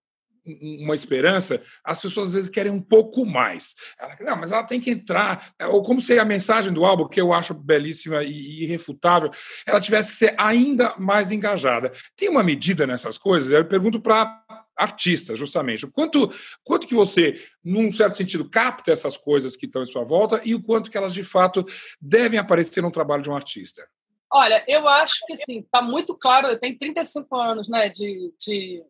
uma 0.44 0.94
esperança, 0.94 1.62
as 1.84 2.00
pessoas 2.00 2.28
às 2.28 2.34
vezes 2.34 2.50
querem 2.50 2.72
um 2.72 2.80
pouco 2.80 3.24
mais. 3.24 3.74
Ela, 3.98 4.16
não, 4.20 4.36
mas 4.36 4.52
ela 4.52 4.64
tem 4.64 4.80
que 4.80 4.90
entrar. 4.90 5.52
Ou 5.68 5.82
como 5.82 6.02
se 6.02 6.18
a 6.18 6.24
mensagem 6.24 6.72
do 6.72 6.84
álbum, 6.84 7.08
que 7.08 7.20
eu 7.20 7.32
acho 7.32 7.54
belíssima 7.54 8.22
e 8.22 8.64
irrefutável, 8.64 9.30
ela 9.66 9.80
tivesse 9.80 10.10
que 10.10 10.16
ser 10.16 10.34
ainda 10.38 10.94
mais 10.98 11.30
engajada. 11.30 11.92
Tem 12.16 12.28
uma 12.28 12.42
medida 12.42 12.86
nessas 12.86 13.16
coisas? 13.16 13.50
Eu 13.50 13.64
pergunto 13.64 14.00
para 14.00 14.42
artista, 14.76 15.36
justamente. 15.36 15.84
O 15.84 15.90
quanto, 15.90 16.30
quanto 16.64 16.86
que 16.86 16.94
você, 16.94 17.40
num 17.62 17.92
certo 17.92 18.16
sentido, 18.16 18.48
capta 18.48 18.90
essas 18.90 19.16
coisas 19.16 19.54
que 19.56 19.66
estão 19.66 19.82
em 19.82 19.86
sua 19.86 20.04
volta 20.04 20.40
e 20.44 20.54
o 20.54 20.62
quanto 20.62 20.90
que 20.90 20.96
elas, 20.96 21.14
de 21.14 21.22
fato, 21.22 21.64
devem 22.00 22.38
aparecer 22.38 22.82
no 22.82 22.90
trabalho 22.90 23.22
de 23.22 23.30
um 23.30 23.36
artista? 23.36 23.86
Olha, 24.34 24.64
eu 24.66 24.88
acho 24.88 25.26
que 25.26 25.36
sim, 25.36 25.60
está 25.60 25.82
muito 25.82 26.16
claro. 26.16 26.48
Eu 26.48 26.58
tenho 26.58 26.76
35 26.76 27.36
anos 27.36 27.68
né, 27.68 27.90
de, 27.90 28.32
de 28.40 28.82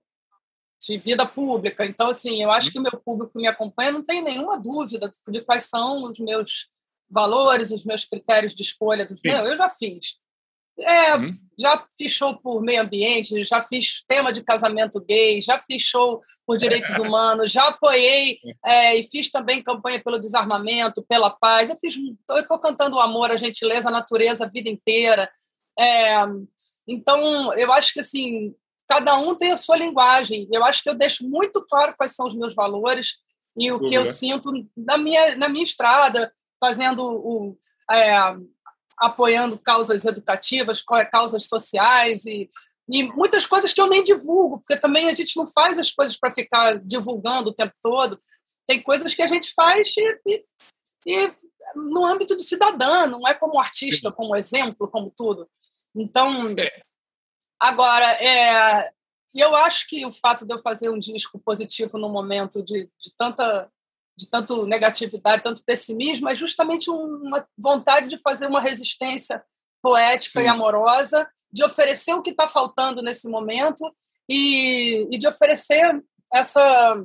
de 0.82 0.98
vida 0.98 1.24
pública. 1.24 1.84
Então, 1.84 2.10
assim, 2.10 2.42
eu 2.42 2.50
acho 2.50 2.72
que 2.72 2.78
o 2.78 2.82
meu 2.82 3.00
público 3.04 3.38
me 3.38 3.46
acompanha, 3.46 3.92
não 3.92 4.02
tem 4.02 4.22
nenhuma 4.22 4.58
dúvida 4.58 5.10
de 5.28 5.40
quais 5.42 5.64
são 5.64 6.04
os 6.04 6.18
meus 6.18 6.66
valores, 7.08 7.70
os 7.70 7.84
meus 7.84 8.04
critérios 8.04 8.54
de 8.54 8.62
escolha. 8.62 9.06
Dos 9.06 9.20
meus. 9.22 9.46
Eu 9.46 9.56
já 9.56 9.68
fiz. 9.68 10.20
É, 10.80 11.14
uhum. 11.14 11.38
Já 11.60 11.86
fiz 11.96 12.12
show 12.12 12.36
por 12.38 12.62
meio 12.62 12.80
ambiente, 12.80 13.44
já 13.44 13.60
fiz 13.62 14.02
tema 14.08 14.32
de 14.32 14.42
casamento 14.42 15.04
gay, 15.04 15.40
já 15.40 15.58
fiz 15.60 15.82
show 15.82 16.20
por 16.46 16.56
direitos 16.56 16.96
humanos, 16.98 17.52
já 17.52 17.68
apoiei 17.68 18.38
é, 18.64 18.96
e 18.96 19.02
fiz 19.02 19.30
também 19.30 19.62
campanha 19.62 20.02
pelo 20.02 20.18
desarmamento, 20.18 21.04
pela 21.06 21.30
paz. 21.30 21.70
Eu 21.70 21.76
fiz, 21.76 21.94
estou 22.38 22.58
cantando 22.58 22.96
o 22.96 23.00
amor, 23.00 23.30
a 23.30 23.36
gentileza, 23.36 23.88
a 23.88 23.92
natureza 23.92 24.46
a 24.46 24.48
vida 24.48 24.68
inteira. 24.68 25.30
É, 25.78 26.24
então, 26.88 27.52
eu 27.54 27.72
acho 27.72 27.92
que 27.92 28.00
assim 28.00 28.52
cada 28.92 29.18
um 29.18 29.34
tem 29.34 29.52
a 29.52 29.56
sua 29.56 29.76
linguagem. 29.76 30.46
Eu 30.52 30.62
acho 30.64 30.82
que 30.82 30.90
eu 30.90 30.94
deixo 30.94 31.26
muito 31.26 31.64
claro 31.64 31.94
quais 31.96 32.12
são 32.14 32.26
os 32.26 32.34
meus 32.34 32.54
valores 32.54 33.16
e 33.56 33.72
o 33.72 33.76
uhum. 33.76 33.84
que 33.84 33.94
eu 33.94 34.04
sinto 34.04 34.52
na 34.76 34.98
minha, 34.98 35.34
na 35.36 35.48
minha 35.48 35.64
estrada, 35.64 36.30
fazendo 36.60 37.02
o. 37.02 37.56
É, 37.90 38.14
apoiando 38.98 39.58
causas 39.58 40.04
educativas, 40.04 40.84
causas 41.10 41.46
sociais 41.46 42.24
e, 42.24 42.48
e 42.88 43.02
muitas 43.14 43.46
coisas 43.46 43.72
que 43.72 43.80
eu 43.80 43.88
nem 43.88 44.02
divulgo, 44.02 44.60
porque 44.60 44.76
também 44.76 45.08
a 45.08 45.12
gente 45.12 45.36
não 45.36 45.46
faz 45.46 45.76
as 45.76 45.90
coisas 45.90 46.16
para 46.16 46.30
ficar 46.30 46.78
divulgando 46.84 47.50
o 47.50 47.54
tempo 47.54 47.74
todo. 47.82 48.16
Tem 48.64 48.80
coisas 48.80 49.12
que 49.12 49.22
a 49.22 49.26
gente 49.26 49.52
faz 49.54 49.92
e, 49.96 50.20
e, 50.28 50.44
e 51.06 51.32
no 51.74 52.04
âmbito 52.04 52.36
de 52.36 52.44
cidadã, 52.44 53.06
não 53.06 53.26
é 53.26 53.34
como 53.34 53.58
artista, 53.58 54.12
como 54.12 54.36
exemplo, 54.36 54.86
como 54.86 55.12
tudo. 55.16 55.48
Então, 55.96 56.54
é. 56.56 56.82
Agora, 57.62 58.10
é, 58.14 58.90
eu 59.32 59.54
acho 59.54 59.86
que 59.86 60.04
o 60.04 60.10
fato 60.10 60.44
de 60.44 60.52
eu 60.52 60.58
fazer 60.58 60.90
um 60.90 60.98
disco 60.98 61.38
positivo 61.38 61.96
no 61.96 62.08
momento 62.08 62.60
de, 62.60 62.90
de 63.00 63.14
tanta 63.16 63.70
de 64.18 64.28
tanto 64.28 64.66
negatividade, 64.66 65.42
tanto 65.42 65.64
pessimismo, 65.64 66.28
é 66.28 66.34
justamente 66.34 66.90
uma 66.90 67.46
vontade 67.56 68.08
de 68.08 68.18
fazer 68.18 68.46
uma 68.46 68.60
resistência 68.60 69.42
poética 69.80 70.40
Sim. 70.40 70.46
e 70.46 70.48
amorosa, 70.48 71.26
de 71.50 71.64
oferecer 71.64 72.12
o 72.14 72.20
que 72.20 72.30
está 72.30 72.46
faltando 72.46 73.00
nesse 73.00 73.26
momento 73.28 73.82
e, 74.28 75.08
e 75.10 75.18
de 75.18 75.26
oferecer 75.26 76.02
essa, 76.32 77.02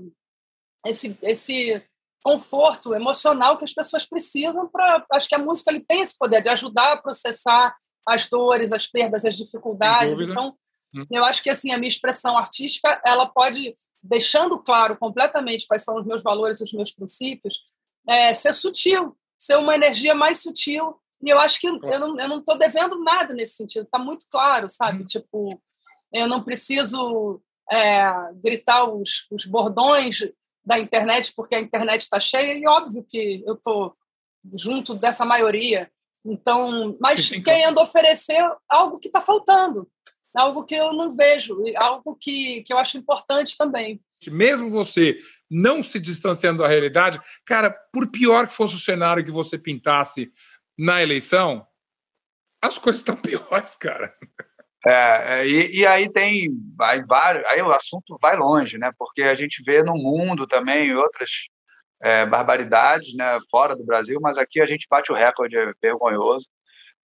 esse, 0.85 1.17
esse 1.21 1.81
conforto 2.21 2.93
emocional 2.93 3.57
que 3.57 3.63
as 3.63 3.73
pessoas 3.73 4.05
precisam 4.05 4.67
para. 4.67 5.05
Acho 5.13 5.29
que 5.29 5.35
a 5.35 5.39
música 5.39 5.71
ele 5.71 5.85
tem 5.87 6.01
esse 6.01 6.17
poder 6.17 6.41
de 6.41 6.49
ajudar 6.49 6.91
a 6.91 6.97
processar 6.97 7.73
as 8.07 8.27
dores, 8.27 8.71
as 8.71 8.87
perdas, 8.87 9.25
as 9.25 9.35
dificuldades. 9.35 10.19
Então, 10.19 10.55
hum. 10.95 11.05
eu 11.11 11.25
acho 11.25 11.43
que 11.43 11.49
assim 11.49 11.71
a 11.71 11.77
minha 11.77 11.89
expressão 11.89 12.37
artística 12.37 13.01
ela 13.05 13.25
pode 13.25 13.75
deixando 14.01 14.57
claro 14.59 14.97
completamente 14.97 15.67
quais 15.67 15.83
são 15.83 15.97
os 15.97 16.05
meus 16.05 16.23
valores, 16.23 16.61
os 16.61 16.71
meus 16.71 16.91
princípios, 16.91 17.59
é, 18.07 18.33
ser 18.33 18.53
sutil, 18.53 19.17
ser 19.37 19.57
uma 19.57 19.75
energia 19.75 20.15
mais 20.15 20.41
sutil. 20.41 20.95
E 21.21 21.29
eu 21.29 21.39
acho 21.39 21.59
que 21.59 21.67
eu 21.67 21.99
não 21.99 22.19
eu 22.19 22.29
não 22.29 22.39
estou 22.39 22.57
devendo 22.57 23.03
nada 23.03 23.33
nesse 23.33 23.55
sentido. 23.55 23.83
Está 23.83 23.99
muito 23.99 24.25
claro, 24.29 24.69
sabe? 24.69 25.03
Hum. 25.03 25.05
Tipo, 25.05 25.61
eu 26.13 26.27
não 26.27 26.43
preciso 26.43 27.41
é, 27.69 28.09
gritar 28.35 28.85
os, 28.89 29.27
os 29.29 29.45
bordões 29.45 30.19
da 30.65 30.79
internet 30.79 31.33
porque 31.35 31.55
a 31.55 31.59
internet 31.59 32.01
está 32.01 32.19
cheia 32.19 32.53
e 32.53 32.67
óbvio 32.67 33.05
que 33.07 33.43
eu 33.45 33.55
estou 33.55 33.95
junto 34.53 34.93
dessa 34.93 35.25
maioria 35.25 35.89
então, 36.27 36.97
mas 36.99 37.29
querendo 37.29 37.79
oferecer 37.79 38.37
algo 38.69 38.99
que 38.99 39.07
está 39.07 39.21
faltando, 39.21 39.89
algo 40.35 40.65
que 40.65 40.75
eu 40.75 40.93
não 40.93 41.15
vejo, 41.15 41.63
algo 41.77 42.15
que, 42.19 42.61
que 42.63 42.73
eu 42.73 42.77
acho 42.77 42.97
importante 42.97 43.57
também. 43.57 44.01
Mesmo 44.27 44.69
você 44.69 45.19
não 45.49 45.81
se 45.81 45.99
distanciando 45.99 46.61
da 46.61 46.67
realidade, 46.67 47.19
cara, 47.45 47.71
por 47.93 48.07
pior 48.07 48.47
que 48.47 48.53
fosse 48.53 48.75
o 48.75 48.79
cenário 48.79 49.23
que 49.23 49.31
você 49.31 49.57
pintasse 49.57 50.31
na 50.77 51.01
eleição, 51.01 51.65
as 52.61 52.77
coisas 52.77 53.01
estão 53.01 53.15
piores, 53.17 53.75
cara. 53.75 54.13
É, 54.85 55.39
é, 55.39 55.47
e, 55.47 55.79
e, 55.79 55.85
aí 55.85 56.11
tem 56.11 56.49
vai, 56.75 57.03
vários, 57.03 57.43
aí 57.45 57.61
o 57.61 57.71
assunto 57.71 58.17
vai 58.21 58.37
longe, 58.37 58.77
né? 58.77 58.91
Porque 58.97 59.23
a 59.23 59.35
gente 59.35 59.63
vê 59.63 59.83
no 59.83 59.95
mundo 59.95 60.45
também 60.45 60.95
outras 60.95 61.29
é, 62.01 62.25
barbaridades 62.25 63.15
né, 63.15 63.39
fora 63.49 63.75
do 63.75 63.85
Brasil, 63.85 64.19
mas 64.21 64.37
aqui 64.37 64.61
a 64.61 64.65
gente 64.65 64.87
bate 64.89 65.11
o 65.11 65.15
recorde 65.15 65.55
vergonhoso. 65.81 66.47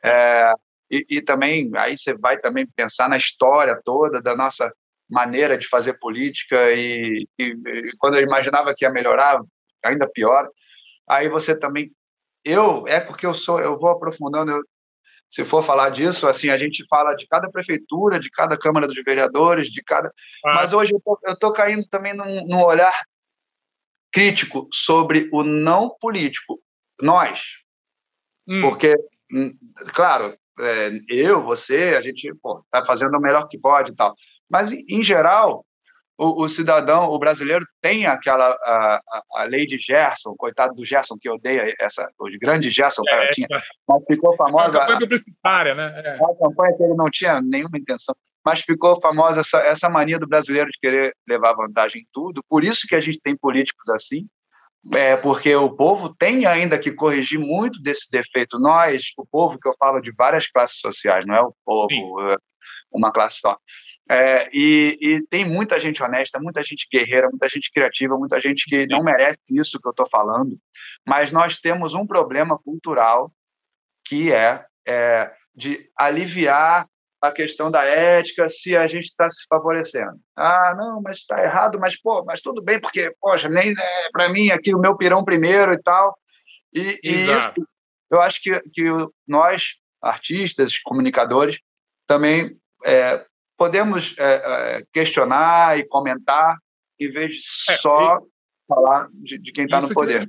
É, 0.04 0.54
e, 0.92 1.06
e, 1.10 1.22
também, 1.22 1.72
aí 1.76 1.98
você 1.98 2.14
vai 2.14 2.38
também 2.38 2.68
pensar 2.68 3.10
na 3.10 3.18
história 3.18 3.80
toda 3.84 4.22
da 4.22 4.36
nossa 4.36 4.72
maneira 5.10 5.58
de 5.58 5.68
fazer 5.68 5.94
política 5.94 6.72
e, 6.72 7.28
e, 7.40 7.44
e 7.44 7.92
quando 7.98 8.16
eu 8.16 8.22
imaginava 8.22 8.74
que 8.76 8.86
ia 8.86 8.92
melhorar, 8.92 9.42
ainda 9.84 10.10
pior. 10.10 10.48
Aí 11.08 11.30
você 11.30 11.58
também, 11.58 11.92
eu, 12.44 12.88
é 12.88 13.00
porque 13.00 13.26
eu 13.26 13.34
sou, 13.34 13.60
eu 13.60 13.78
vou 13.78 13.90
aprofundando, 13.90 14.52
eu, 14.52 14.62
se 15.32 15.44
for 15.44 15.66
falar 15.66 15.90
disso, 15.90 16.28
assim, 16.28 16.50
a 16.50 16.58
gente 16.58 16.86
fala 16.88 17.16
de 17.16 17.26
cada 17.28 17.50
prefeitura, 17.50 18.20
de 18.20 18.30
cada 18.30 18.58
Câmara 18.58 18.86
dos 18.86 19.04
Vereadores, 19.04 19.72
de 19.72 19.82
cada. 19.82 20.10
Ah. 20.46 20.56
Mas 20.56 20.74
hoje 20.74 20.94
eu 20.94 21.02
tô, 21.04 21.20
eu 21.24 21.36
tô 21.38 21.52
caindo 21.52 21.88
também 21.90 22.14
num, 22.14 22.46
num 22.48 22.64
olhar 22.64 22.94
crítico 24.14 24.68
sobre 24.72 25.28
o 25.34 25.44
não 25.44 25.90
político, 26.00 26.60
nós. 27.02 27.42
Hum. 28.48 28.62
Porque, 28.62 28.96
hum, 29.32 29.52
claro, 29.88 30.38
é, 30.60 30.92
eu, 31.10 31.44
você, 31.44 31.96
a 31.98 32.02
gente 32.02 32.28
está 32.30 32.86
fazendo 32.86 33.18
o 33.18 33.22
melhor 33.22 33.48
que 33.48 33.58
pode 33.58 33.92
e 33.92 33.96
tal. 33.96 34.14
Mas, 34.48 34.72
em 34.72 35.02
geral, 35.02 35.66
o, 36.16 36.44
o, 36.44 36.48
cidadão, 36.48 37.06
o 37.06 37.18
brasileiro 37.18 37.66
tem 37.82 38.06
aquela 38.06 38.50
a, 38.50 39.02
a, 39.34 39.44
lei 39.46 39.66
de 39.66 39.80
Gerson, 39.80 40.36
coitado 40.38 40.76
do 40.76 40.86
Gerson 40.86 41.18
que 41.20 41.28
odeia 41.28 41.74
essa, 41.80 42.08
o 42.20 42.30
grande 42.40 42.70
Gerson 42.70 43.02
que 43.02 43.10
é, 43.10 43.32
tinha, 43.32 43.48
mas 43.88 44.04
ficou 44.06 44.36
famosa. 44.36 44.78
A 44.78 44.82
campanha 44.82 45.00
publicitária, 45.00 45.74
né? 45.74 45.92
É. 46.06 46.16
A 46.16 46.36
campanha 46.40 46.78
que 46.78 46.84
ele 46.84 46.94
não 46.94 47.10
tinha 47.10 47.42
nenhuma 47.42 47.80
intenção 47.80 48.14
mas 48.46 48.62
ficou 48.62 49.00
famosa 49.00 49.42
essa, 49.42 49.60
essa 49.60 49.90
mania 49.90 50.20
do 50.20 50.28
brasileiro 50.28 50.70
de 50.70 50.78
querer 50.80 51.16
levar 51.28 51.54
vantagem 51.54 52.02
em 52.02 52.08
tudo. 52.12 52.44
Por 52.50 52.64
isso 52.64 52.88
que 52.88 52.96
a 52.96 53.02
gente 53.02 53.22
tem 53.22 53.36
políticos 53.36 53.88
assim, 53.90 54.28
é, 54.92 55.16
porque 55.16 55.56
o 55.56 55.76
povo 55.76 56.14
tem 56.14 56.46
ainda 56.46 56.78
que 56.78 56.92
corrigir 56.92 57.40
muito 57.40 57.82
desse 57.82 58.12
defeito. 58.12 58.60
Nós, 58.60 59.06
o 59.18 59.26
povo 59.26 59.58
que 59.58 59.68
eu 59.68 59.74
falo 59.80 60.02
de 60.02 60.12
várias 60.12 60.48
classes 60.48 60.80
sociais, 60.80 61.26
não 61.26 61.36
é 61.36 61.42
o 61.42 61.54
povo, 61.64 61.90
Sim. 61.90 62.32
É 62.32 62.38
uma 62.92 63.12
classe 63.12 63.40
só. 63.40 63.58
É, 64.10 64.50
e, 64.52 64.98
e, 65.02 65.28
tem 65.30 65.48
muita 65.48 65.80
gente 65.80 66.04
honesta, 66.04 66.38
muita 66.40 66.62
gente 66.62 66.86
guerreira, 66.92 67.30
muita 67.30 67.48
gente 67.48 67.72
criativa, 67.72 68.18
muita 68.18 68.42
gente 68.42 68.66
que 68.66 68.86
não 68.88 69.02
merece 69.02 69.40
isso 69.52 69.80
que 69.80 69.88
eu 69.88 69.92
estou 69.92 70.08
falando, 70.10 70.58
mas 71.08 71.32
nós 71.32 71.60
temos 71.60 71.94
um 71.94 72.06
problema 72.06 72.60
cultural 72.60 73.32
que 74.06 74.34
é, 74.34 74.66
é 74.86 75.32
de 75.56 75.90
aliviar 75.98 76.86
a 77.24 77.32
questão 77.32 77.72
da 77.72 77.86
ética 77.86 78.50
se 78.50 78.76
a 78.76 78.86
gente 78.86 79.06
está 79.06 79.30
se 79.30 79.46
favorecendo. 79.48 80.20
Ah, 80.36 80.76
não, 80.78 81.02
mas 81.02 81.20
está 81.20 81.42
errado, 81.42 81.80
mas 81.80 81.96
pô, 81.96 82.22
mas 82.26 82.42
tudo 82.42 82.62
bem, 82.62 82.82
porque, 82.82 83.16
poxa, 83.22 83.48
nem 83.48 83.72
é, 83.72 84.10
para 84.12 84.28
mim 84.28 84.50
aqui 84.50 84.76
o 84.76 84.80
meu 84.80 84.98
pirão 84.98 85.24
primeiro 85.24 85.72
e 85.72 85.82
tal. 85.82 86.18
E, 86.74 87.00
e 87.02 87.16
isso, 87.16 87.54
eu 88.12 88.20
acho 88.22 88.42
que, 88.42 88.60
que 88.74 88.84
nós, 89.26 89.76
artistas, 90.02 90.78
comunicadores, 90.80 91.58
também 92.06 92.58
é, 92.84 93.26
podemos 93.58 94.18
é, 94.20 94.34
é, 94.34 94.84
questionar 94.92 95.80
e 95.80 95.88
comentar 95.88 96.58
em 97.00 97.10
vez 97.10 97.36
de 97.36 97.72
é, 97.72 97.78
só 97.78 98.20
falar 98.68 99.08
de, 99.14 99.38
de 99.38 99.52
quem 99.54 99.64
está 99.64 99.80
no 99.80 99.94
poder. 99.94 100.28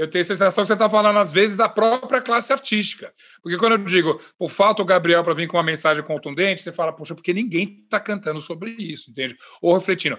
Eu 0.00 0.08
tenho 0.08 0.22
a 0.22 0.24
sensação 0.24 0.64
que 0.64 0.68
você 0.68 0.72
está 0.72 0.88
falando, 0.88 1.18
às 1.18 1.30
vezes, 1.30 1.58
da 1.58 1.68
própria 1.68 2.22
classe 2.22 2.50
artística. 2.50 3.12
Porque 3.42 3.58
quando 3.58 3.72
eu 3.72 3.78
digo, 3.84 4.18
por 4.38 4.48
falta 4.48 4.80
o 4.80 4.84
Gabriel 4.84 5.22
para 5.22 5.34
vir 5.34 5.46
com 5.46 5.58
uma 5.58 5.62
mensagem 5.62 6.02
contundente, 6.02 6.62
você 6.62 6.72
fala, 6.72 6.90
poxa, 6.90 7.14
porque 7.14 7.34
ninguém 7.34 7.82
está 7.84 8.00
cantando 8.00 8.40
sobre 8.40 8.70
isso, 8.70 9.10
entende? 9.10 9.36
Ou 9.60 9.74
refletindo. 9.74 10.18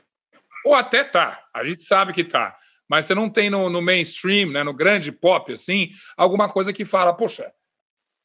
Ou 0.63 0.75
até 0.75 1.03
tá, 1.03 1.43
a 1.51 1.65
gente 1.65 1.81
sabe 1.81 2.13
que 2.13 2.23
tá. 2.23 2.55
Mas 2.87 3.07
você 3.07 3.15
não 3.15 3.27
tem 3.27 3.49
no, 3.49 3.71
no 3.71 3.81
mainstream, 3.81 4.51
né, 4.51 4.61
no 4.61 4.71
grande 4.71 5.11
pop, 5.11 5.51
assim, 5.51 5.89
alguma 6.15 6.47
coisa 6.47 6.71
que 6.71 6.85
fala, 6.85 7.11
poxa, 7.11 7.51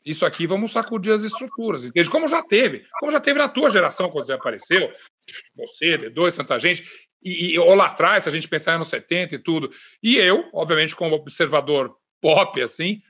isso 0.04 0.26
aqui 0.26 0.46
vamos 0.46 0.72
sacudir 0.72 1.14
as 1.14 1.22
estruturas, 1.22 1.86
entende? 1.86 2.10
Como 2.10 2.28
já 2.28 2.42
teve, 2.42 2.84
como 3.00 3.10
já 3.10 3.18
teve 3.18 3.38
na 3.38 3.48
tua 3.48 3.70
geração 3.70 4.10
quando 4.10 4.26
você 4.26 4.34
apareceu, 4.34 4.92
você, 5.54 5.98
D2, 5.98 6.36
tanta 6.36 6.58
gente, 6.58 6.84
e, 7.22 7.54
e, 7.54 7.58
ou 7.58 7.74
lá 7.74 7.86
atrás, 7.86 8.22
se 8.22 8.28
a 8.28 8.32
gente 8.32 8.48
pensar 8.48 8.78
nos 8.78 8.88
70 8.88 9.34
e 9.34 9.38
tudo. 9.38 9.70
E 10.02 10.16
eu, 10.16 10.48
obviamente, 10.52 10.94
como 10.94 11.16
observador 11.16 11.96
pop, 12.20 12.62
assim, 12.62 13.02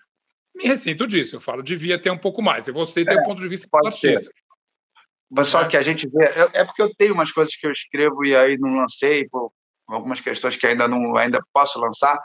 me 0.54 0.64
ressinto 0.64 1.06
disso. 1.06 1.36
Eu 1.36 1.40
falo, 1.40 1.62
devia 1.62 2.00
ter 2.00 2.10
um 2.10 2.18
pouco 2.18 2.40
mais. 2.40 2.66
E 2.66 2.72
você 2.72 3.04
tem 3.04 3.16
é, 3.16 3.20
um 3.20 3.24
ponto 3.24 3.42
de 3.42 3.48
vista 3.48 3.68
pode 3.70 3.88
artista. 3.88 4.30
Mas 5.30 5.48
só 5.48 5.62
é. 5.62 5.68
que 5.68 5.76
a 5.76 5.82
gente 5.82 6.08
vê. 6.08 6.24
É, 6.24 6.60
é, 6.60 6.64
porque 6.64 6.82
eu 6.82 6.94
tenho 6.96 7.12
umas 7.12 7.30
coisas 7.30 7.54
que 7.54 7.66
eu 7.66 7.72
escrevo 7.72 8.24
e 8.24 8.34
aí 8.34 8.56
não 8.58 8.76
lancei, 8.76 9.28
por 9.28 9.52
algumas 9.86 10.20
questões 10.20 10.56
que 10.56 10.66
ainda 10.66 10.88
não 10.88 11.16
ainda 11.16 11.40
posso 11.52 11.78
lançar. 11.78 12.18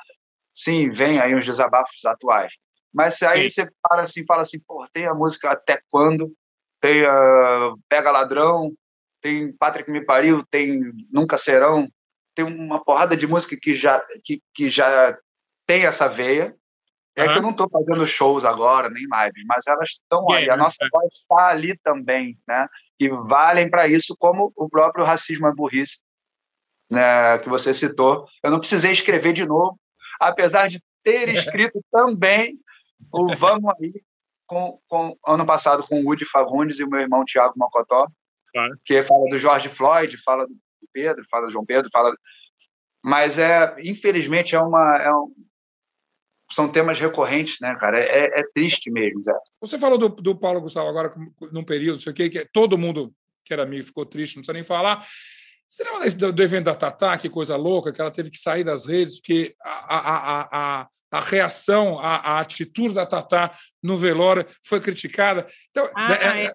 Sim, 0.56 0.92
vem 0.92 1.20
aí 1.20 1.36
uns 1.36 1.46
desabafos 1.46 2.06
atuais. 2.06 2.54
Mas 2.94 3.22
aí 3.22 3.50
Sim. 3.50 3.66
você 3.66 3.72
para 3.82 4.04
assim, 4.04 4.26
fala 4.26 4.42
assim, 4.42 4.60
pô, 4.66 4.86
tem 4.94 5.06
a 5.06 5.14
música 5.14 5.52
Até 5.52 5.82
Quando, 5.90 6.32
tem 6.82 7.06
a 7.06 7.74
Pega 7.90 8.12
Ladrão, 8.12 8.74
tem 9.22 9.52
Patrick 9.54 9.90
Me 9.90 10.04
Pariu, 10.04 10.44
tem 10.50 10.92
Nunca 11.12 11.38
Serão, 11.38 11.88
tem 12.36 12.46
uma 12.46 12.84
porrada 12.84 13.16
de 13.16 13.28
música 13.28 13.58
que 13.60 13.78
já, 13.78 14.04
que, 14.24 14.42
que 14.54 14.70
já 14.70 15.18
tem 15.66 15.86
essa 15.86 16.08
veia. 16.08 16.56
É 17.16 17.26
uhum. 17.26 17.32
que 17.32 17.38
eu 17.38 17.42
não 17.42 17.52
estou 17.52 17.70
fazendo 17.70 18.06
shows 18.06 18.46
agora, 18.46 18.90
nem 18.90 19.04
lives, 19.04 19.44
mas 19.46 19.68
elas 19.68 19.90
estão 19.90 20.32
aí. 20.32 20.50
A 20.50 20.56
nossa 20.56 20.78
voz 20.92 21.10
está 21.14 21.50
ali 21.50 21.78
também, 21.84 22.40
né? 22.48 22.68
E 23.00 23.10
valem 23.10 23.70
para 23.70 23.88
isso, 23.88 24.16
como 24.18 24.52
o 24.56 24.70
próprio 24.70 25.04
racismo 25.04 25.48
é 25.48 25.54
burrice, 25.54 26.00
né, 26.90 27.38
que 27.40 27.50
você 27.50 27.74
citou. 27.74 28.28
Eu 28.42 28.52
não 28.52 28.60
precisei 28.60 28.92
escrever 28.92 29.34
de 29.34 29.46
novo, 29.46 29.78
apesar 30.20 30.70
de 30.70 30.82
ter 31.04 31.28
escrito 31.36 31.84
também 31.92 32.58
o 33.12 33.36
Vamos 33.36 33.74
Aí, 33.80 33.94
com, 34.46 34.80
com, 34.88 35.18
ano 35.26 35.46
passado 35.46 35.88
com 35.88 36.02
o 36.02 36.06
Woody 36.06 36.26
Fagundes 36.26 36.80
e 36.80 36.84
o 36.84 36.90
meu 36.90 37.00
irmão 37.00 37.26
Tiago 37.26 37.54
Mocotó, 37.58 38.08
Claro. 38.54 38.80
Que 38.86 39.04
fala 39.04 39.30
do 39.30 39.40
George 39.40 39.70
Floyd, 39.70 40.18
fala 40.24 40.46
do 40.46 40.56
Pedro, 40.92 41.26
fala 41.30 41.48
do 41.48 41.52
João 41.52 41.66
Pedro, 41.66 41.90
fala. 41.92 42.16
Mas 43.04 43.40
é, 43.40 43.76
infelizmente, 43.84 44.56
é 44.56 44.60
uma. 44.60 44.98
É 44.98 45.14
um... 45.14 45.34
São 46.52 46.70
temas 46.70 47.00
recorrentes, 47.00 47.60
né, 47.62 47.76
cara? 47.80 47.98
É, 47.98 48.26
é, 48.26 48.40
é 48.42 48.44
triste 48.54 48.92
mesmo, 48.92 49.24
Zé. 49.24 49.34
Você 49.62 49.80
falou 49.80 49.98
do, 49.98 50.10
do 50.10 50.38
Paulo 50.38 50.60
Gustavo 50.60 50.90
agora, 50.90 51.14
num 51.52 51.64
período, 51.64 52.02
sei 52.02 52.12
o 52.12 52.16
que, 52.16 52.46
todo 52.52 52.78
mundo 52.78 53.14
que 53.46 53.54
era 53.54 53.64
amigo 53.64 53.86
ficou 53.86 54.06
triste, 54.06 54.36
não 54.36 54.42
precisa 54.42 54.54
nem 54.54 54.64
falar. 54.64 55.06
Você 55.68 55.84
lembra 55.84 56.10
do, 56.10 56.34
do 56.34 56.44
evento 56.44 56.66
da 56.66 56.76
Tatá, 56.76 57.18
que 57.18 57.30
coisa 57.30 57.56
louca, 57.56 57.94
que 57.94 58.02
ela 58.02 58.12
teve 58.12 58.30
que 58.30 58.38
sair 58.38 58.64
das 58.64 58.86
redes, 58.86 59.20
porque 59.20 59.56
a, 59.62 59.98
a, 59.98 60.82
a, 60.82 60.88
a 61.12 61.20
reação, 61.22 61.98
a, 62.00 62.16
a, 62.18 62.40
atitude 62.42 62.94
da 62.94 63.06
Tatá 63.06 63.52
no 63.82 63.98
velório 63.98 64.46
foi 64.66 64.82
criticada. 64.82 65.48
Então, 65.70 65.90
ah, 65.96 66.10
né, 66.10 66.18
é, 66.22 66.46
é. 66.48 66.54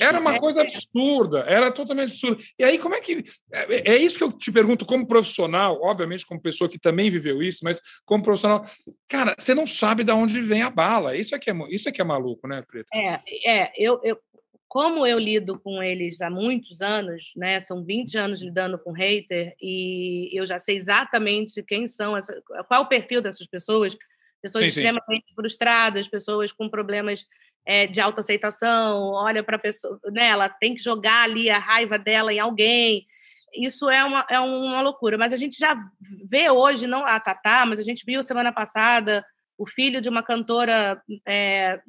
Era 0.00 0.20
uma 0.20 0.38
coisa 0.38 0.60
absurda, 0.60 1.40
era 1.40 1.70
totalmente 1.70 2.10
absurda. 2.10 2.42
E 2.58 2.64
aí, 2.64 2.78
como 2.78 2.94
é 2.94 3.00
que. 3.00 3.24
É, 3.52 3.92
é, 3.92 3.96
isso 3.96 4.18
que 4.18 4.24
eu 4.24 4.30
te 4.30 4.52
pergunto, 4.52 4.84
como 4.84 5.06
profissional, 5.06 5.80
obviamente, 5.82 6.26
como 6.26 6.40
pessoa 6.40 6.68
que 6.68 6.78
também 6.78 7.08
viveu 7.08 7.42
isso, 7.42 7.60
mas 7.62 7.80
como 8.04 8.22
profissional, 8.22 8.62
cara, 9.08 9.34
você 9.38 9.54
não 9.54 9.66
sabe 9.66 10.04
de 10.04 10.12
onde 10.12 10.40
vem 10.42 10.62
a 10.62 10.70
bala. 10.70 11.16
Isso 11.16 11.34
é 11.34 11.38
que 11.38 11.50
é, 11.50 11.54
isso 11.70 11.88
é, 11.88 11.92
que 11.92 12.02
é 12.02 12.04
maluco, 12.04 12.46
né, 12.46 12.62
Preta? 12.62 12.88
É, 12.92 13.20
é 13.46 13.72
eu, 13.76 13.98
eu, 14.04 14.18
como 14.68 15.06
eu 15.06 15.18
lido 15.18 15.58
com 15.58 15.82
eles 15.82 16.20
há 16.20 16.28
muitos 16.28 16.82
anos, 16.82 17.32
né? 17.34 17.58
São 17.60 17.82
20 17.82 18.18
anos 18.18 18.42
lidando 18.42 18.78
com 18.78 18.92
hater, 18.92 19.54
e 19.60 20.28
eu 20.38 20.44
já 20.44 20.58
sei 20.58 20.76
exatamente 20.76 21.62
quem 21.62 21.86
são, 21.86 22.14
essa, 22.14 22.42
qual 22.68 22.80
é 22.80 22.84
o 22.84 22.88
perfil 22.88 23.22
dessas 23.22 23.46
pessoas. 23.46 23.96
Pessoas 24.46 24.64
sim, 24.72 24.80
extremamente 24.80 25.28
sim. 25.28 25.34
frustradas, 25.34 26.08
pessoas 26.08 26.52
com 26.52 26.68
problemas 26.68 27.26
é, 27.66 27.86
de 27.86 28.00
autoaceitação, 28.00 29.10
olha 29.12 29.42
para 29.42 29.56
a 29.56 29.58
pessoa, 29.58 29.98
né, 30.12 30.28
ela 30.28 30.48
tem 30.48 30.74
que 30.74 30.82
jogar 30.82 31.24
ali 31.24 31.50
a 31.50 31.58
raiva 31.58 31.98
dela 31.98 32.32
em 32.32 32.38
alguém. 32.38 33.06
Isso 33.54 33.90
é 33.90 34.04
uma, 34.04 34.26
é 34.30 34.38
uma 34.38 34.82
loucura. 34.82 35.18
Mas 35.18 35.32
a 35.32 35.36
gente 35.36 35.58
já 35.58 35.76
vê 36.28 36.50
hoje, 36.50 36.86
não 36.86 37.04
a 37.04 37.18
Tatá, 37.18 37.64
mas 37.66 37.78
a 37.78 37.82
gente 37.82 38.04
viu 38.06 38.22
semana 38.22 38.52
passada 38.52 39.24
o 39.58 39.66
filho 39.66 40.00
de 40.00 40.08
uma 40.08 40.22
cantora 40.22 41.00
é, 41.26 41.80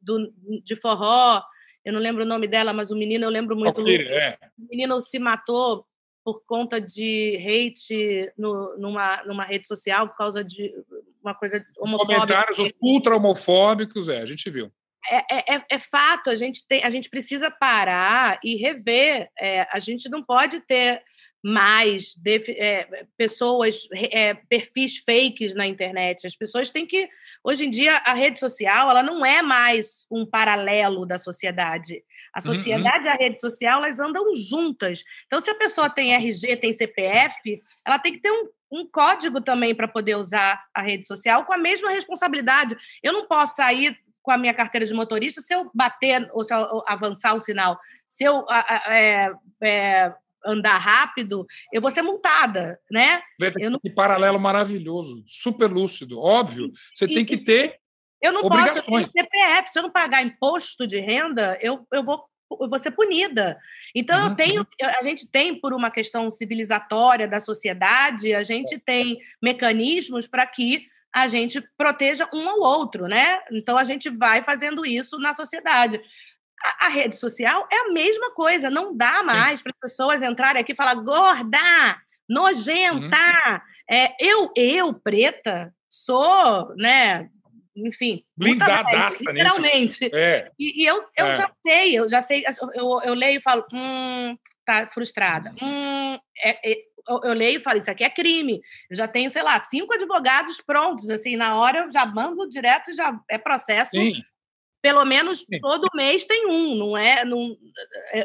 do, 0.00 0.32
de 0.64 0.76
forró, 0.76 1.42
eu 1.84 1.92
não 1.92 2.00
lembro 2.00 2.24
o 2.24 2.26
nome 2.26 2.48
dela, 2.48 2.72
mas 2.72 2.90
o 2.90 2.96
menino 2.96 3.24
eu 3.24 3.30
lembro 3.30 3.56
muito. 3.56 3.80
Okay, 3.80 4.08
é. 4.08 4.38
O 4.58 4.68
menino 4.68 5.00
se 5.00 5.18
matou 5.18 5.86
por 6.26 6.42
conta 6.44 6.80
de 6.80 7.36
hate 7.36 8.32
no, 8.36 8.76
numa, 8.76 9.22
numa 9.22 9.44
rede 9.44 9.64
social 9.64 10.08
por 10.08 10.16
causa 10.16 10.42
de 10.42 10.74
uma 11.22 11.32
coisa 11.32 11.64
homofóbica. 11.78 12.14
Comentários 12.14 12.72
ultra 12.82 13.14
homofóbicos, 13.14 14.08
é, 14.08 14.22
a 14.22 14.26
gente 14.26 14.50
viu. 14.50 14.72
É, 15.08 15.36
é, 15.36 15.54
é, 15.54 15.64
é, 15.70 15.78
fato, 15.78 16.28
a 16.28 16.34
gente, 16.34 16.66
tem, 16.66 16.82
a 16.82 16.90
gente 16.90 17.08
precisa 17.08 17.48
parar 17.48 18.40
e 18.42 18.56
rever. 18.56 19.30
É, 19.38 19.68
a 19.70 19.78
gente 19.78 20.08
não 20.08 20.20
pode 20.20 20.58
ter 20.62 21.00
mais 21.44 22.16
de, 22.16 22.42
é, 22.60 23.04
pessoas, 23.16 23.86
é, 23.92 24.34
perfis 24.34 24.96
fakes 24.98 25.54
na 25.54 25.64
internet. 25.64 26.26
As 26.26 26.34
pessoas 26.34 26.70
têm 26.70 26.84
que. 26.84 27.08
Hoje 27.44 27.66
em 27.66 27.70
dia, 27.70 27.98
a 27.98 28.14
rede 28.14 28.40
social 28.40 28.90
ela 28.90 29.04
não 29.04 29.24
é 29.24 29.42
mais 29.42 30.06
um 30.10 30.26
paralelo 30.26 31.06
da 31.06 31.18
sociedade. 31.18 32.02
A 32.36 32.40
uhum, 32.40 32.48
uhum. 32.48 32.54
sociedade 32.54 33.06
uhum. 33.06 33.12
e 33.12 33.14
a 33.14 33.16
rede 33.16 33.40
social 33.40 33.82
elas 33.82 33.98
andam 33.98 34.36
juntas. 34.36 35.02
Então, 35.26 35.40
se 35.40 35.48
a 35.48 35.54
pessoa 35.54 35.88
tem 35.88 36.14
RG, 36.14 36.56
tem 36.56 36.72
CPF, 36.72 37.62
ela 37.84 37.98
tem 37.98 38.12
que 38.12 38.20
ter 38.20 38.30
um, 38.30 38.48
um 38.70 38.86
código 38.86 39.40
também 39.40 39.74
para 39.74 39.88
poder 39.88 40.16
usar 40.16 40.62
a 40.74 40.82
rede 40.82 41.06
social 41.06 41.46
com 41.46 41.54
a 41.54 41.58
mesma 41.58 41.90
responsabilidade. 41.90 42.76
Eu 43.02 43.14
não 43.14 43.26
posso 43.26 43.56
sair 43.56 43.96
com 44.22 44.30
a 44.30 44.36
minha 44.36 44.52
carteira 44.52 44.84
de 44.84 44.92
motorista, 44.92 45.40
se 45.40 45.54
eu 45.54 45.70
bater 45.72 46.28
ou 46.32 46.44
se 46.44 46.52
eu 46.52 46.82
avançar 46.86 47.34
o 47.34 47.40
sinal, 47.40 47.78
se 48.08 48.24
eu 48.24 48.44
é, 48.90 49.32
é, 49.62 50.14
andar 50.44 50.78
rápido, 50.78 51.46
eu 51.72 51.80
vou 51.80 51.90
ser 51.90 52.02
multada, 52.02 52.78
né? 52.90 53.22
não... 53.70 53.78
Que 53.78 53.88
paralelo 53.88 54.38
maravilhoso, 54.38 55.24
super 55.26 55.70
lúcido, 55.70 56.20
óbvio. 56.20 56.70
Você 56.92 57.04
e, 57.06 57.14
tem 57.14 57.24
que 57.24 57.38
ter 57.38 57.78
eu 58.26 58.32
não 58.32 58.48
posso 58.48 58.82
ter 58.82 59.08
CPF, 59.08 59.72
se 59.72 59.78
eu 59.78 59.82
não 59.82 59.90
pagar 59.90 60.22
imposto 60.22 60.86
de 60.86 60.98
renda, 60.98 61.58
eu, 61.60 61.86
eu 61.92 62.04
vou 62.04 62.24
eu 62.48 62.68
vou 62.68 62.78
ser 62.78 62.92
punida. 62.92 63.58
Então, 63.94 64.22
uhum. 64.22 64.28
eu 64.28 64.34
tenho, 64.36 64.66
a 64.98 65.02
gente 65.02 65.28
tem, 65.28 65.58
por 65.60 65.74
uma 65.74 65.90
questão 65.90 66.30
civilizatória 66.30 67.26
da 67.26 67.40
sociedade, 67.40 68.34
a 68.34 68.42
gente 68.42 68.78
tem 68.78 69.18
mecanismos 69.42 70.28
para 70.28 70.46
que 70.46 70.86
a 71.12 71.26
gente 71.28 71.60
proteja 71.76 72.28
um 72.32 72.48
ao 72.48 72.60
outro, 72.60 73.06
né? 73.06 73.40
Então 73.50 73.78
a 73.78 73.84
gente 73.84 74.10
vai 74.10 74.42
fazendo 74.44 74.84
isso 74.84 75.18
na 75.18 75.32
sociedade. 75.32 76.00
A, 76.62 76.86
a 76.86 76.88
rede 76.88 77.16
social 77.16 77.66
é 77.72 77.76
a 77.76 77.92
mesma 77.92 78.32
coisa, 78.32 78.68
não 78.68 78.94
dá 78.94 79.22
mais 79.22 79.62
para 79.62 79.72
as 79.72 79.78
pessoas 79.80 80.22
entrarem 80.22 80.60
aqui 80.60 80.72
e 80.72 80.76
falar 80.76 80.94
gorda, 80.96 81.58
nojenta. 82.28 83.16
Uhum. 83.16 83.60
É, 83.90 84.14
eu, 84.20 84.52
eu, 84.54 84.92
preta, 84.92 85.74
sou, 85.88 86.74
né? 86.76 87.30
Enfim, 87.76 88.24
blindadaça 88.36 89.30
literalmente. 89.30 90.08
É. 90.14 90.50
E, 90.58 90.82
e, 90.82 90.86
eu, 90.86 91.04
eu 91.16 91.26
é. 91.26 91.36
já 91.36 91.52
sei, 91.66 91.98
eu 91.98 92.08
já 92.08 92.22
sei, 92.22 92.44
eu, 92.74 93.00
eu 93.04 93.14
leio 93.14 93.38
e 93.38 93.42
falo, 93.42 93.64
hum, 93.72 94.36
tá 94.64 94.88
frustrada. 94.88 95.52
Hum, 95.62 96.18
é, 96.38 96.72
é 96.72 96.76
eu, 97.08 97.20
eu, 97.22 97.32
leio 97.34 97.60
e 97.60 97.62
falo, 97.62 97.78
isso 97.78 97.90
aqui 97.90 98.02
é 98.02 98.10
crime. 98.10 98.60
Eu 98.90 98.96
já 98.96 99.06
tenho, 99.06 99.30
sei 99.30 99.42
lá, 99.42 99.60
cinco 99.60 99.94
advogados 99.94 100.60
prontos, 100.60 101.08
assim, 101.08 101.36
na 101.36 101.56
hora 101.56 101.84
eu 101.84 101.92
já 101.92 102.04
mando 102.04 102.48
direto, 102.48 102.92
já 102.92 103.18
é 103.30 103.38
processo. 103.38 103.92
Sim. 103.92 104.14
Pelo 104.82 105.04
menos 105.04 105.40
Sim. 105.40 105.60
todo 105.60 105.88
mês 105.94 106.26
tem 106.26 106.46
um, 106.46 106.74
não 106.74 106.96
é? 106.96 107.24
Não, 107.24 107.56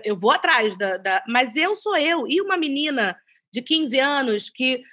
eu 0.04 0.18
vou 0.18 0.32
atrás 0.32 0.78
da, 0.78 0.98
da. 0.98 1.24
Mas 1.28 1.56
eu 1.56 1.76
sou 1.76 1.98
eu. 1.98 2.28
E 2.28 2.42
uma 2.42 2.58
menina 2.58 3.18
de 3.52 3.62
15 3.62 4.00
anos 4.00 4.50
que 4.50 4.84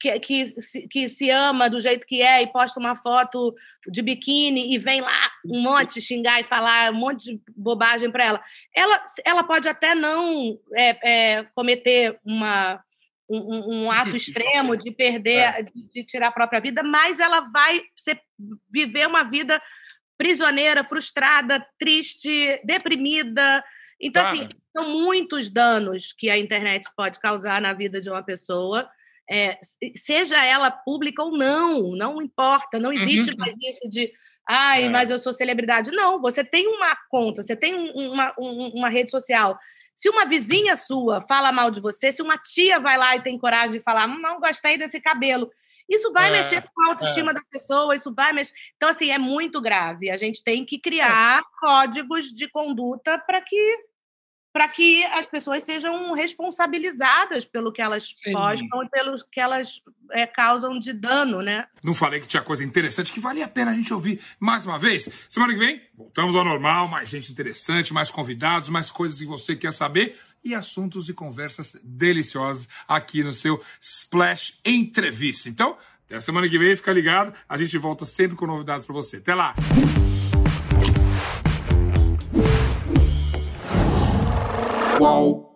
que, 0.00 0.18
que, 0.20 0.44
que, 0.90 1.08
se 1.08 1.30
ama 1.30 1.68
do 1.70 1.80
jeito 1.80 2.06
que 2.06 2.22
é 2.22 2.42
e 2.42 2.46
posta 2.46 2.80
uma 2.80 2.96
foto 2.96 3.54
de 3.86 4.02
biquíni 4.02 4.74
e 4.74 4.78
vem 4.78 5.00
lá 5.00 5.30
um 5.46 5.60
monte 5.60 6.00
xingar 6.00 6.40
e 6.40 6.44
falar 6.44 6.92
um 6.92 6.96
monte 6.96 7.32
de 7.32 7.40
bobagem 7.56 8.10
para 8.10 8.24
ela. 8.24 8.44
ela. 8.74 9.04
Ela 9.24 9.44
pode 9.44 9.68
até 9.68 9.94
não 9.94 10.58
é, 10.74 11.10
é, 11.10 11.44
cometer 11.54 12.18
uma, 12.24 12.82
um, 13.28 13.84
um 13.84 13.90
ato 13.90 14.16
extremo 14.16 14.76
de 14.76 14.90
perder, 14.90 15.38
é. 15.38 15.62
de, 15.62 15.72
de, 15.92 16.04
tirar 16.04 16.28
a 16.28 16.32
própria 16.32 16.60
vida, 16.60 16.82
mas 16.82 17.20
ela 17.20 17.40
vai 17.40 17.82
ser, 17.96 18.20
viver 18.70 19.06
uma 19.06 19.24
vida 19.24 19.60
prisioneira, 20.16 20.84
frustrada, 20.84 21.64
triste, 21.78 22.60
deprimida. 22.64 23.64
Então, 24.00 24.24
assim, 24.26 24.48
são 24.76 24.90
muitos 24.90 25.50
danos 25.50 26.12
que 26.12 26.30
a 26.30 26.38
internet 26.38 26.88
pode 26.96 27.18
causar 27.20 27.60
na 27.60 27.72
vida 27.72 28.00
de 28.00 28.10
uma 28.10 28.22
pessoa 28.22 28.88
é, 29.30 29.58
seja 29.96 30.44
ela 30.44 30.70
pública 30.70 31.22
ou 31.22 31.36
não, 31.36 31.96
não 31.96 32.20
importa, 32.20 32.78
não 32.78 32.92
existe 32.92 33.30
uhum. 33.30 33.36
mais 33.38 33.54
isso 33.60 33.88
de 33.88 34.12
ai, 34.48 34.84
é. 34.84 34.88
mas 34.88 35.10
eu 35.10 35.18
sou 35.18 35.32
celebridade. 35.32 35.90
Não, 35.90 36.20
você 36.20 36.44
tem 36.44 36.66
uma 36.68 36.96
conta, 37.08 37.42
você 37.42 37.56
tem 37.56 37.74
uma, 37.74 38.34
uma 38.38 38.88
rede 38.88 39.10
social. 39.10 39.58
Se 39.96 40.08
uma 40.08 40.26
vizinha 40.26 40.76
sua 40.76 41.22
fala 41.22 41.52
mal 41.52 41.70
de 41.70 41.80
você, 41.80 42.10
se 42.10 42.20
uma 42.20 42.36
tia 42.36 42.80
vai 42.80 42.98
lá 42.98 43.16
e 43.16 43.22
tem 43.22 43.38
coragem 43.38 43.78
de 43.78 43.80
falar, 43.80 44.08
hum, 44.08 44.20
não 44.20 44.40
gostei 44.40 44.76
desse 44.76 45.00
cabelo, 45.00 45.50
isso 45.88 46.12
vai 46.12 46.28
é, 46.28 46.32
mexer 46.32 46.62
com 46.62 46.82
a 46.82 46.88
autoestima 46.90 47.30
é. 47.30 47.34
da 47.34 47.42
pessoa, 47.50 47.94
isso 47.94 48.12
vai 48.14 48.32
mexer. 48.32 48.54
Então, 48.76 48.88
assim, 48.88 49.10
é 49.10 49.18
muito 49.18 49.60
grave. 49.60 50.10
A 50.10 50.16
gente 50.16 50.42
tem 50.42 50.64
que 50.64 50.78
criar 50.78 51.40
é. 51.40 51.44
códigos 51.60 52.26
de 52.26 52.48
conduta 52.48 53.18
para 53.18 53.40
que 53.40 53.78
para 54.54 54.68
que 54.68 55.02
as 55.06 55.26
pessoas 55.26 55.64
sejam 55.64 56.14
responsabilizadas 56.14 57.44
pelo 57.44 57.72
que 57.72 57.82
elas 57.82 58.14
Sim. 58.24 58.30
postam 58.30 58.84
e 58.84 58.88
pelo 58.88 59.16
que 59.28 59.40
elas 59.40 59.82
é, 60.12 60.28
causam 60.28 60.78
de 60.78 60.92
dano, 60.92 61.42
né? 61.42 61.66
Não 61.82 61.92
falei 61.92 62.20
que 62.20 62.28
tinha 62.28 62.40
coisa 62.40 62.62
interessante 62.62 63.12
que 63.12 63.18
valia 63.18 63.46
a 63.46 63.48
pena 63.48 63.72
a 63.72 63.74
gente 63.74 63.92
ouvir 63.92 64.20
mais 64.38 64.64
uma 64.64 64.78
vez. 64.78 65.08
Semana 65.28 65.52
que 65.52 65.58
vem, 65.58 65.82
voltamos 65.92 66.36
ao 66.36 66.44
normal, 66.44 66.86
mais 66.86 67.08
gente 67.08 67.32
interessante, 67.32 67.92
mais 67.92 68.12
convidados, 68.12 68.68
mais 68.68 68.92
coisas 68.92 69.18
que 69.18 69.26
você 69.26 69.56
quer 69.56 69.72
saber 69.72 70.16
e 70.44 70.54
assuntos 70.54 71.08
e 71.08 71.12
conversas 71.12 71.76
deliciosas 71.82 72.68
aqui 72.86 73.24
no 73.24 73.32
seu 73.32 73.60
Splash 73.80 74.60
Entrevista. 74.64 75.48
Então, 75.48 75.76
até 76.06 76.14
a 76.14 76.20
semana 76.20 76.48
que 76.48 76.56
vem, 76.60 76.76
fica 76.76 76.92
ligado, 76.92 77.34
a 77.48 77.58
gente 77.58 77.76
volta 77.76 78.06
sempre 78.06 78.36
com 78.36 78.46
novidades 78.46 78.86
para 78.86 78.94
você. 78.94 79.16
Até 79.16 79.34
lá! 79.34 79.52
Qual 84.96 85.53